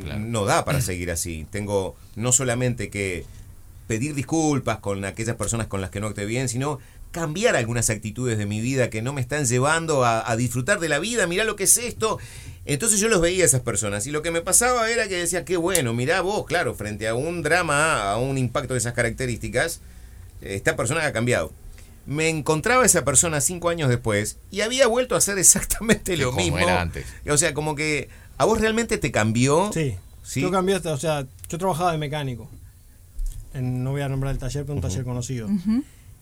Claro. 0.00 0.20
no 0.20 0.44
da 0.44 0.64
para 0.64 0.80
seguir 0.80 1.10
así. 1.10 1.44
Tengo 1.50 1.96
no 2.14 2.30
solamente 2.30 2.88
que 2.88 3.24
pedir 3.88 4.14
disculpas 4.14 4.78
con 4.78 5.04
aquellas 5.04 5.34
personas 5.34 5.66
con 5.66 5.80
las 5.80 5.90
que 5.90 5.98
no 5.98 6.06
actué 6.06 6.24
bien, 6.24 6.48
sino 6.48 6.78
cambiar 7.10 7.56
algunas 7.56 7.90
actitudes 7.90 8.38
de 8.38 8.46
mi 8.46 8.60
vida 8.60 8.90
que 8.90 9.02
no 9.02 9.12
me 9.12 9.20
están 9.20 9.44
llevando 9.44 10.04
a, 10.04 10.30
a 10.30 10.36
disfrutar 10.36 10.78
de 10.78 10.88
la 10.88 11.00
vida. 11.00 11.26
Mirá 11.26 11.42
lo 11.42 11.56
que 11.56 11.64
es 11.64 11.76
esto. 11.78 12.18
Entonces 12.64 13.00
yo 13.00 13.08
los 13.08 13.20
veía 13.20 13.42
a 13.42 13.46
esas 13.46 13.62
personas 13.62 14.06
y 14.06 14.12
lo 14.12 14.22
que 14.22 14.30
me 14.30 14.40
pasaba 14.40 14.88
era 14.88 15.08
que 15.08 15.16
decía, 15.16 15.44
qué 15.44 15.56
bueno, 15.56 15.94
mirá 15.94 16.20
vos, 16.20 16.46
claro, 16.46 16.74
frente 16.76 17.08
a 17.08 17.16
un 17.16 17.42
drama, 17.42 18.12
a 18.12 18.18
un 18.18 18.38
impacto 18.38 18.74
de 18.74 18.78
esas 18.78 18.92
características, 18.94 19.80
esta 20.42 20.76
persona 20.76 21.04
ha 21.04 21.12
cambiado. 21.12 21.52
Me 22.08 22.30
encontraba 22.30 22.86
esa 22.86 23.04
persona 23.04 23.40
cinco 23.42 23.68
años 23.68 23.90
después 23.90 24.38
y 24.50 24.62
había 24.62 24.86
vuelto 24.86 25.14
a 25.14 25.18
hacer 25.18 25.36
exactamente 25.38 26.16
lo 26.16 26.30
Como 26.30 26.42
mismo. 26.42 26.58
era 26.58 26.80
antes. 26.80 27.04
O 27.28 27.36
sea, 27.36 27.52
como 27.52 27.74
que 27.74 28.08
a 28.38 28.44
vos 28.46 28.60
realmente 28.60 28.96
te 28.96 29.12
cambió. 29.12 29.70
Sí. 29.74 29.94
Sí. 30.22 30.40
Yo 30.40 30.50
cambié, 30.50 30.74
hasta- 30.76 30.92
o 30.92 30.98
sea, 30.98 31.26
yo 31.48 31.58
trabajaba 31.58 31.92
de 31.92 31.98
mecánico. 31.98 32.48
En- 33.54 33.82
no 33.84 33.90
voy 33.92 34.00
a 34.02 34.08
nombrar 34.08 34.32
el 34.32 34.38
taller, 34.38 34.64
pero 34.64 34.74
un 34.74 34.80
taller 34.80 35.04
conocido. 35.04 35.48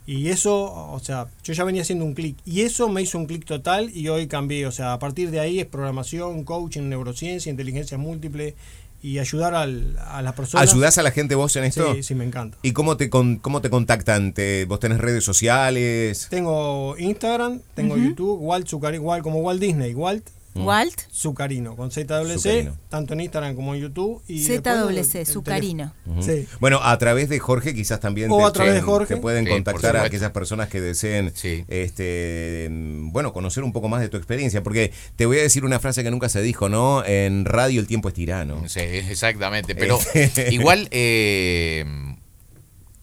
Y 0.09 0.29
eso, 0.29 0.73
o 0.93 1.01
sea, 1.01 1.27
yo 1.43 1.53
ya 1.53 1.65
venía 1.65 1.83
haciendo 1.83 2.05
un 2.05 2.15
clic. 2.15 2.37
Y 2.45 2.61
eso 2.63 2.89
me 2.89 3.03
hizo 3.03 3.19
un 3.19 3.27
clic 3.27 3.45
total 3.45 3.91
y 3.95 4.09
hoy 4.09 4.29
cambié. 4.29 4.67
O 4.67 4.73
sea, 4.73 4.93
a 4.93 4.99
partir 5.01 5.31
de 5.33 5.41
ahí 5.41 5.59
es 5.59 5.67
programación, 5.67 6.45
coaching, 6.45 6.83
neurociencia, 6.89 7.51
inteligencia 7.51 7.99
múltiple 7.99 8.55
y 9.03 9.19
ayudar 9.19 9.55
al- 9.55 9.97
a 9.99 10.23
las 10.23 10.33
personas. 10.35 10.69
¿Ayudás 10.71 10.99
a 10.99 11.03
la 11.03 11.11
gente 11.11 11.35
vos 11.35 11.55
en 11.57 11.65
esto? 11.65 11.95
Sí, 11.95 12.03
sí, 12.03 12.15
me 12.15 12.25
encanta. 12.25 12.59
¿Y 12.63 12.73
cómo 12.73 12.97
te, 12.97 13.09
con- 13.11 13.37
cómo 13.37 13.61
te 13.61 13.71
contactan? 13.71 14.33
¿Te- 14.33 14.65
¿Vos 14.65 14.81
tenés 14.81 14.99
redes 14.99 15.25
sociales? 15.25 16.27
Tengo 16.31 16.97
Instagram, 16.99 17.61
tengo 17.75 17.97
YouTube, 17.97 18.39
Walt 18.41 18.67
Zuccarino, 18.69 19.03
igual 19.03 19.23
como 19.23 19.41
Walt 19.41 19.61
Disney, 19.61 19.95
Walt 19.95 20.29
Walt, 20.65 21.01
Zucarino, 21.13 21.77
con 21.77 21.91
ZWC, 21.91 22.39
Zuccarino. 22.39 22.77
tanto 22.89 23.15
en 23.15 23.21
Instagram 23.21 23.55
como 23.55 23.75
en 23.75 23.81
YouTube. 23.83 24.23
Y 24.29 24.43
ZWC, 24.45 25.15
el 25.21 25.27
Zucarino. 25.27 25.93
Ujú. 26.07 26.23
Sí. 26.23 26.47
Bueno, 26.61 26.81
a 26.83 26.97
través 26.99 27.29
de 27.29 27.39
Jorge 27.39 27.75
quizás 27.75 28.01
también 28.01 28.31
O 28.31 28.39
te, 28.39 28.45
a 28.45 28.53
través 28.53 28.75
de 28.75 28.81
Jorge. 28.81 29.15
te 29.15 29.21
pueden 29.21 29.45
Sí, 29.45 29.51
contactar 29.51 29.97
a 29.97 30.03
aquellas 30.05 30.31
personas 30.33 30.69
que 30.69 30.81
deseen 30.81 31.33
Sí. 31.35 31.65
este 31.69 32.69
mm, 32.71 33.13
bueno, 33.13 33.33
conocer 33.33 33.65
un 33.65 33.73
poco 33.73 33.89
más 33.89 34.01
de 34.01 34.09
tu 34.09 34.17
experiencia, 34.17 34.63
porque 34.63 34.93
te 35.17 35.27
voy 35.27 35.39
a 35.39 35.43
decir 35.43 35.65
una 35.65 35.79
frase 35.79 36.03
que 36.03 36.11
nunca 36.11 36.29
se 36.29 36.41
dijo, 36.43 36.69
¿no? 36.69 37.05
En 37.05 37.45
radio 37.45 37.81
el 37.81 37.87
tiempo 37.87 38.09
es 38.09 38.15
tirano. 38.15 38.63
Sí, 38.69 38.81
exactamente. 38.81 39.75
Pero 39.75 39.99
Este- 40.15 40.53
igual, 40.55 40.89
eh, 40.91 41.85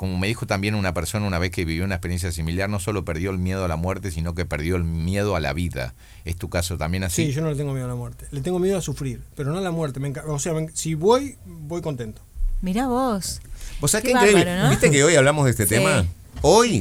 como 0.03 0.17
me 0.17 0.27
dijo 0.27 0.45
también 0.45 0.75
una 0.75 0.93
persona 0.93 1.25
una 1.25 1.39
vez 1.39 1.49
que 1.51 1.63
vivió 1.63 1.85
una 1.85 1.95
experiencia 1.95 2.29
similar, 2.33 2.69
no 2.69 2.77
solo 2.81 3.05
perdió 3.05 3.31
el 3.31 3.37
miedo 3.37 3.63
a 3.63 3.69
la 3.69 3.77
muerte, 3.77 4.11
sino 4.11 4.35
que 4.35 4.43
perdió 4.43 4.75
el 4.75 4.83
miedo 4.83 5.37
a 5.37 5.39
la 5.39 5.53
vida. 5.53 5.93
¿Es 6.25 6.35
tu 6.35 6.49
caso 6.49 6.77
también 6.77 7.05
así? 7.05 7.27
Sí, 7.27 7.31
yo 7.31 7.41
no 7.41 7.49
le 7.49 7.55
tengo 7.55 7.71
miedo 7.71 7.85
a 7.85 7.87
la 7.87 7.95
muerte. 7.95 8.25
Le 8.31 8.41
tengo 8.41 8.59
miedo 8.59 8.77
a 8.77 8.81
sufrir, 8.81 9.21
pero 9.37 9.53
no 9.53 9.59
a 9.59 9.61
la 9.61 9.71
muerte. 9.71 10.01
Me 10.01 10.11
o 10.27 10.39
sea, 10.39 10.51
me- 10.55 10.67
si 10.73 10.95
voy, 10.95 11.37
voy 11.45 11.81
contento. 11.81 12.21
Mirá 12.61 12.87
vos. 12.87 13.39
¿Vos 13.79 13.91
sabés 13.91 14.03
Qué 14.03 14.11
qué 14.11 14.17
increíble? 14.17 14.43
bárbaro, 14.43 14.63
¿no? 14.65 14.69
¿Viste 14.71 14.91
que 14.91 15.03
hoy 15.05 15.15
hablamos 15.15 15.45
de 15.45 15.51
este 15.51 15.63
Sí. 15.67 15.75
tema? 15.75 16.05
Hoy, 16.41 16.79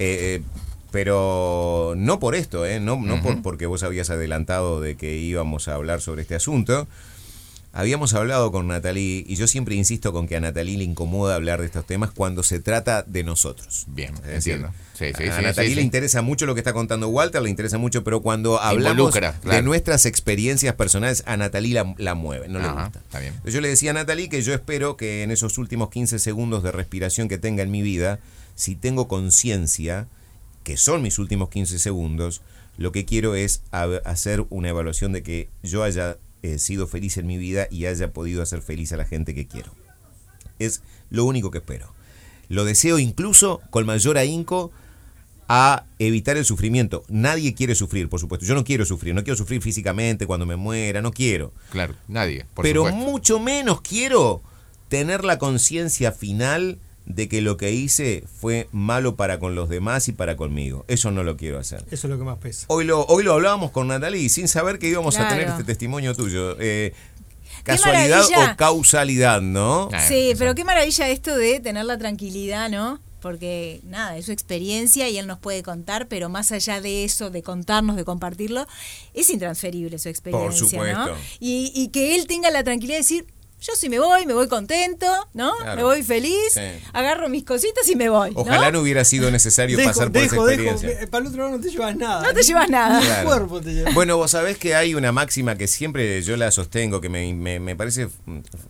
eh, 0.00 0.40
eh, 0.40 0.42
pero 0.90 1.94
no 1.96 2.18
por 2.18 2.34
esto, 2.34 2.66
¿eh? 2.66 2.80
No, 2.80 3.00
no 3.00 3.22
por, 3.22 3.40
porque 3.40 3.66
vos 3.66 3.84
habías 3.84 4.10
adelantado 4.10 4.80
de 4.80 4.96
que 4.96 5.16
íbamos 5.16 5.68
a 5.68 5.74
hablar 5.76 6.00
sobre 6.00 6.22
este 6.22 6.34
asunto. 6.34 6.88
Habíamos 7.72 8.14
hablado 8.14 8.50
con 8.50 8.66
Natalie 8.66 9.24
y 9.26 9.36
yo 9.36 9.46
siempre 9.46 9.74
insisto 9.74 10.12
con 10.12 10.26
que 10.26 10.36
a 10.36 10.40
Natalie 10.40 10.78
le 10.78 10.84
incomoda 10.84 11.34
hablar 11.34 11.60
de 11.60 11.66
estos 11.66 11.86
temas 11.86 12.10
cuando 12.10 12.42
se 12.42 12.60
trata 12.60 13.02
de 13.02 13.22
nosotros. 13.24 13.84
Bien, 13.88 14.14
Es 14.16 14.22
decir, 14.22 14.54
entiendo. 14.54 14.74
Sí, 14.94 15.06
sí, 15.16 15.28
a 15.28 15.36
sí, 15.36 15.42
Natalie 15.42 15.76
le 15.76 15.82
interesa 15.82 16.22
mucho 16.22 16.46
lo 16.46 16.54
que 16.54 16.60
está 16.60 16.72
contando 16.72 17.08
Walter, 17.08 17.42
le 17.42 17.50
interesa 17.50 17.78
mucho, 17.78 18.02
pero 18.02 18.20
cuando 18.20 18.60
hablamos 18.60 19.14
de 19.14 19.62
nuestras 19.62 20.06
experiencias 20.06 20.74
personales, 20.74 21.22
a 21.26 21.36
Natalie 21.36 21.74
la, 21.74 21.94
la 21.98 22.14
mueve, 22.14 22.48
no 22.48 22.58
le 22.58 22.68
gusta. 22.68 22.98
está 22.98 23.20
bien. 23.20 23.34
Yo 23.44 23.60
le 23.60 23.68
decía 23.68 23.90
a 23.90 23.94
Natalie 23.94 24.28
que 24.28 24.42
yo 24.42 24.54
espero 24.54 24.96
que 24.96 25.22
en 25.22 25.30
esos 25.30 25.58
últimos 25.58 25.90
15 25.90 26.18
segundos 26.18 26.62
de 26.62 26.72
respiración 26.72 27.28
que 27.28 27.38
tenga 27.38 27.62
en 27.62 27.70
mi 27.70 27.82
vida, 27.82 28.18
si 28.54 28.74
tengo 28.74 29.06
conciencia, 29.08 30.08
que 30.64 30.76
son 30.76 31.02
mis 31.02 31.18
últimos 31.18 31.48
15 31.50 31.78
segundos, 31.78 32.42
lo 32.76 32.92
que 32.92 33.04
quiero 33.04 33.34
es 33.34 33.62
hacer 33.70 34.46
una 34.50 34.68
evaluación 34.70 35.12
de 35.12 35.22
que 35.22 35.48
yo 35.62 35.82
haya 35.82 36.16
eh, 36.42 36.58
sido 36.58 36.86
feliz 36.86 37.16
en 37.16 37.26
mi 37.26 37.38
vida 37.38 37.66
y 37.70 37.86
haya 37.86 38.12
podido 38.12 38.42
hacer 38.42 38.62
feliz 38.62 38.92
a 38.92 38.96
la 38.96 39.04
gente 39.04 39.34
que 39.34 39.46
quiero. 39.46 39.72
Es 40.58 40.82
lo 41.10 41.24
único 41.24 41.50
que 41.50 41.58
espero. 41.58 41.92
Lo 42.48 42.64
deseo 42.64 42.98
incluso 42.98 43.60
con 43.70 43.86
mayor 43.86 44.18
ahínco 44.18 44.72
a 45.48 45.84
evitar 45.98 46.36
el 46.36 46.44
sufrimiento. 46.44 47.04
Nadie 47.08 47.54
quiere 47.54 47.74
sufrir, 47.74 48.08
por 48.08 48.20
supuesto. 48.20 48.44
Yo 48.46 48.54
no 48.54 48.64
quiero 48.64 48.84
sufrir, 48.84 49.14
no 49.14 49.24
quiero 49.24 49.36
sufrir 49.36 49.62
físicamente 49.62 50.26
cuando 50.26 50.46
me 50.46 50.56
muera, 50.56 51.00
no 51.00 51.10
quiero. 51.10 51.52
Claro, 51.70 51.94
nadie. 52.06 52.44
Por 52.54 52.62
Pero 52.64 52.84
supuesto. 52.86 53.10
mucho 53.10 53.38
menos 53.40 53.80
quiero 53.80 54.42
tener 54.88 55.24
la 55.24 55.38
conciencia 55.38 56.12
final 56.12 56.78
de 57.08 57.28
que 57.28 57.40
lo 57.40 57.56
que 57.56 57.72
hice 57.72 58.22
fue 58.40 58.68
malo 58.70 59.16
para 59.16 59.38
con 59.38 59.54
los 59.54 59.68
demás 59.68 60.08
y 60.08 60.12
para 60.12 60.36
conmigo. 60.36 60.84
Eso 60.88 61.10
no 61.10 61.22
lo 61.22 61.36
quiero 61.36 61.58
hacer. 61.58 61.84
Eso 61.90 62.06
es 62.06 62.10
lo 62.10 62.18
que 62.18 62.24
más 62.24 62.38
pesa. 62.38 62.66
Hoy 62.68 62.84
lo, 62.84 63.04
hoy 63.06 63.24
lo 63.24 63.32
hablábamos 63.32 63.70
con 63.70 63.88
Natalie 63.88 64.28
sin 64.28 64.46
saber 64.46 64.78
que 64.78 64.88
íbamos 64.88 65.16
a 65.18 65.28
tener 65.28 65.48
este 65.48 65.64
testimonio 65.64 66.14
tuyo. 66.14 66.56
Eh, 66.60 66.92
casualidad 67.64 68.24
o 68.24 68.56
causalidad, 68.56 69.40
¿no? 69.40 69.88
Sí, 70.06 70.14
exacto. 70.14 70.38
pero 70.38 70.54
qué 70.54 70.64
maravilla 70.64 71.08
esto 71.08 71.36
de 71.36 71.60
tener 71.60 71.86
la 71.86 71.96
tranquilidad, 71.96 72.68
¿no? 72.68 73.00
Porque 73.20 73.80
nada, 73.84 74.16
es 74.16 74.26
su 74.26 74.32
experiencia 74.32 75.08
y 75.08 75.18
él 75.18 75.26
nos 75.26 75.38
puede 75.38 75.62
contar, 75.62 76.06
pero 76.08 76.28
más 76.28 76.52
allá 76.52 76.80
de 76.80 77.04
eso, 77.04 77.30
de 77.30 77.42
contarnos, 77.42 77.96
de 77.96 78.04
compartirlo, 78.04 78.66
es 79.14 79.30
intransferible 79.30 79.98
su 79.98 80.08
experiencia, 80.08 80.52
supuesto. 80.52 81.06
¿no? 81.06 81.14
Y, 81.40 81.72
y 81.74 81.88
que 81.88 82.14
él 82.14 82.26
tenga 82.26 82.50
la 82.50 82.62
tranquilidad 82.62 82.98
de 82.98 83.02
decir, 83.02 83.26
yo 83.60 83.72
sí 83.76 83.88
me 83.88 83.98
voy, 83.98 84.24
me 84.26 84.34
voy 84.34 84.46
contento, 84.48 85.06
¿no? 85.34 85.52
Claro. 85.56 85.76
Me 85.76 85.82
voy 85.82 86.02
feliz, 86.02 86.52
Sí. 86.52 86.60
agarro 86.92 87.28
mis 87.28 87.44
cositas 87.44 87.88
y 87.88 87.96
me 87.96 88.08
voy. 88.08 88.30
¿no? 88.30 88.40
Ojalá 88.40 88.70
no 88.70 88.80
hubiera 88.80 89.04
sido 89.04 89.30
necesario 89.30 89.76
Dejo, 89.76 89.88
pasar 89.90 90.12
por 90.12 90.22
dejo, 90.22 90.46
esa 90.48 90.54
experiencia. 90.54 91.10
Para 91.10 91.22
el 91.22 91.28
otro 91.30 91.44
lado 91.44 91.56
no 91.56 91.62
te 91.62 91.70
llevas 91.70 91.96
nada. 91.96 92.22
No 92.22 92.32
te 92.34 92.42
llevas 92.42 92.68
nada. 92.70 93.20
El 93.20 93.26
cuerpo 93.26 93.60
te 93.60 93.74
llevas. 93.74 93.94
Bueno, 93.94 94.16
vos 94.16 94.30
sabés 94.30 94.58
que 94.58 94.74
hay 94.74 94.94
una 94.94 95.10
máxima 95.12 95.56
que 95.56 95.66
siempre 95.66 96.22
yo 96.22 96.36
la 96.36 96.50
sostengo, 96.50 97.00
que 97.00 97.08
me, 97.08 97.32
me- 97.34 97.58
me 97.60 97.74
parece 97.76 98.08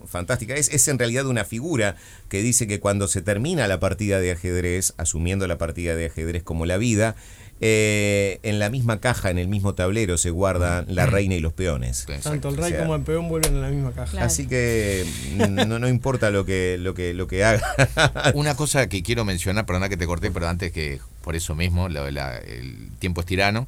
fantástica. 0.06 0.54
Es, 0.54 0.68
es 0.70 0.88
en 0.88 0.98
realidad 0.98 1.26
una 1.26 1.44
figura 1.44 1.96
que 2.28 2.42
dice 2.42 2.66
que 2.66 2.80
cuando 2.80 3.08
se 3.08 3.22
termina 3.22 3.68
la 3.68 3.80
partida 3.80 4.20
de 4.20 4.32
ajedrez, 4.32 4.94
asumiendo 4.96 5.46
la 5.46 5.58
partida 5.58 5.94
de 5.94 6.06
ajedrez 6.06 6.42
como 6.42 6.66
la 6.66 6.76
vida, 6.78 7.14
eh, 7.60 8.38
en 8.42 8.58
la 8.58 8.70
misma 8.70 9.00
caja, 9.00 9.30
en 9.30 9.38
el 9.38 9.48
mismo 9.48 9.74
tablero, 9.74 10.16
se 10.18 10.30
guardan 10.30 10.84
la 10.88 11.06
reina 11.06 11.34
y 11.34 11.40
los 11.40 11.52
peones. 11.52 12.06
Tanto 12.22 12.48
el 12.50 12.54
O 12.58 12.62
rey 12.62 12.70
sea, 12.70 12.80
como 12.80 12.94
el 12.94 13.02
peón 13.02 13.28
vuelven 13.28 13.54
en 13.54 13.62
la 13.62 13.68
misma 13.68 13.92
caja. 13.92 14.10
Claro. 14.12 14.26
Así 14.26 14.46
que 14.46 15.04
mm, 15.36 15.66
no, 15.68 15.78
no 15.78 15.88
importa 15.88 16.30
lo 16.30 16.44
que, 16.44 16.76
lo 16.78 16.94
que, 16.94 17.14
lo 17.14 17.26
que 17.26 17.44
haga. 17.44 17.62
Una 18.34 18.54
cosa 18.54 18.88
que 18.88 19.02
quiero 19.02 19.24
mencionar, 19.24 19.66
perdona 19.66 19.88
que 19.88 19.96
te 19.96 20.06
corté, 20.06 20.30
pero 20.30 20.48
antes 20.48 20.70
que 20.72 21.00
por 21.22 21.34
eso 21.36 21.54
mismo, 21.54 21.88
lo 21.88 22.04
de 22.04 22.12
la- 22.12 22.38
el 22.38 22.90
tiempo 22.98 23.20
es 23.22 23.26
tirano. 23.26 23.66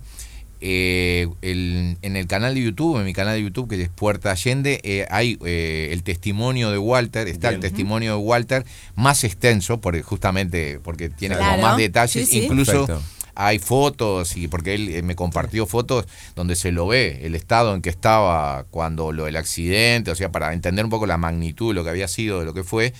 eh, 0.62 1.26
el- 1.40 1.96
en 2.02 2.16
el 2.16 2.26
canal 2.26 2.54
de 2.54 2.62
YouTube, 2.62 2.98
en 2.98 3.04
mi 3.06 3.14
canal 3.14 3.34
de 3.36 3.42
YouTube, 3.42 3.66
que 3.70 3.80
es 3.82 3.88
Puerta 3.88 4.30
Allende, 4.30 4.78
eh, 4.84 5.06
hay 5.10 5.38
eh, 5.46 5.88
el 5.92 6.02
testimonio 6.02 6.70
de 6.70 6.76
Walter, 6.76 7.28
está 7.28 7.48
el 7.48 7.60
testimonio 7.60 8.10
de 8.12 8.18
Walter 8.22 8.66
más 8.94 9.24
extenso, 9.24 9.80
porque 9.80 10.02
justamente 10.02 10.78
porque 10.82 11.08
tiene 11.08 11.36
Claro. 11.36 11.52
como 11.52 11.62
más 11.62 11.76
detalles, 11.78 12.28
Sí, 12.28 12.40
sí. 12.40 12.44
incluso 12.44 12.86
Perfecto. 12.86 13.02
Hay 13.34 13.58
fotos 13.58 14.36
y 14.36 14.48
porque 14.48 14.74
él 14.74 14.88
eh, 14.88 15.02
me 15.02 15.14
compartió 15.16 15.66
fotos 15.66 16.06
donde 16.36 16.56
se 16.56 16.72
lo 16.72 16.86
ve 16.86 17.20
el 17.22 17.34
estado 17.34 17.74
en 17.74 17.82
que 17.82 17.90
estaba 17.90 18.64
cuando 18.70 19.12
lo 19.12 19.24
del 19.24 19.36
accidente, 19.36 20.10
o 20.10 20.14
sea, 20.14 20.30
para 20.32 20.52
entender 20.52 20.84
un 20.84 20.90
poco 20.90 21.06
la 21.06 21.16
magnitud 21.18 21.68
de 21.70 21.74
lo 21.74 21.84
que 21.84 21.90
había 21.90 22.08
sido, 22.08 22.40
de 22.40 22.44
lo 22.46 22.54
que 22.54 22.64
fue. 22.64 22.92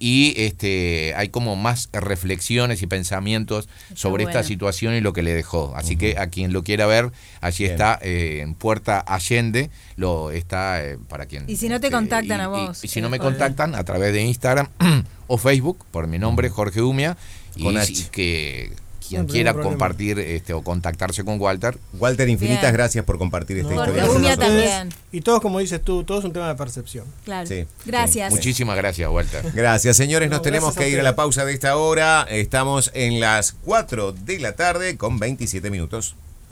Y 0.00 0.34
este 0.36 1.14
hay 1.16 1.28
como 1.28 1.54
más 1.54 1.88
reflexiones 1.92 2.82
y 2.82 2.86
pensamientos 2.86 3.68
sobre 3.94 4.24
esta 4.24 4.42
situación 4.42 4.92
y 4.94 5.00
lo 5.00 5.12
que 5.12 5.22
le 5.22 5.32
dejó. 5.32 5.72
Así 5.76 5.96
que 5.96 6.18
a 6.18 6.26
quien 6.26 6.52
lo 6.52 6.64
quiera 6.64 6.84
ver, 6.86 7.12
allí 7.40 7.64
Bien. 7.64 7.72
está 7.72 7.98
eh, 8.02 8.40
en 8.42 8.54
Puerta 8.54 8.98
Allende, 9.06 9.70
lo 9.96 10.32
está 10.32 10.84
eh, 10.84 10.98
para 11.08 11.26
quien. 11.26 11.44
Y 11.48 11.56
si 11.56 11.68
no 11.68 11.78
te 11.80 11.86
este, 11.86 11.96
contactan 11.96 12.38
y- 12.38 12.42
a 12.42 12.44
y- 12.44 12.48
vos, 12.48 12.84
Y, 12.84 12.88
si 12.88 13.00
no 13.00 13.08
me 13.08 13.20
contactan 13.20 13.74
a 13.76 13.84
través 13.84 14.12
de 14.12 14.22
Instagram 14.22 14.68
o 15.28 15.38
Facebook, 15.38 15.78
por 15.92 16.08
mi 16.08 16.18
nombre, 16.18 16.50
Jorge 16.50 16.82
Umia, 16.82 17.16
y 17.54 17.62
Con 17.62 17.74
si- 17.84 18.02
H. 18.02 18.08
que 18.10 18.72
quien 19.08 19.22
No, 19.22 19.28
quiera 19.28 19.54
compartir 19.54 20.18
este, 20.18 20.52
o 20.54 20.62
contactarse 20.62 21.24
con 21.24 21.40
Walter, 21.40 21.78
Walter, 21.94 22.28
infinitas 22.28 22.62
Bien. 22.62 22.72
gracias 22.74 23.04
por 23.04 23.18
compartir 23.18 23.58
esta 23.58 23.74
No, 23.74 23.84
historia. 23.86 24.36
también. 24.36 24.88
Y 25.12 25.20
todos, 25.20 25.40
como 25.40 25.58
dices 25.58 25.82
tú, 25.82 26.04
todo 26.04 26.18
es 26.18 26.24
un 26.24 26.32
tema 26.32 26.48
de 26.48 26.54
percepción. 26.54 27.04
Claro. 27.24 27.46
Sí, 27.46 27.66
Gracias. 27.84 28.32
muchísimas 28.32 28.76
gracias, 28.76 29.08
Walter. 29.10 29.44
Gracias, 29.54 29.96
señores. 29.96 30.30
Nos 30.30 30.38
No, 30.38 30.42
tenemos 30.42 30.76
a 30.76 30.80
que 30.80 30.88
ir 30.88 30.98
a 31.00 31.02
la 31.02 31.16
pausa 31.16 31.44
de 31.44 31.52
esta 31.52 31.76
hora. 31.76 32.26
Estamos 32.28 32.90
en 32.94 33.20
las 33.20 33.52
4 33.64 34.12
de 34.12 34.38
la 34.40 34.52
tarde 34.56 34.96
con 34.96 35.18
27 35.18 35.70
minutos. 35.70 36.16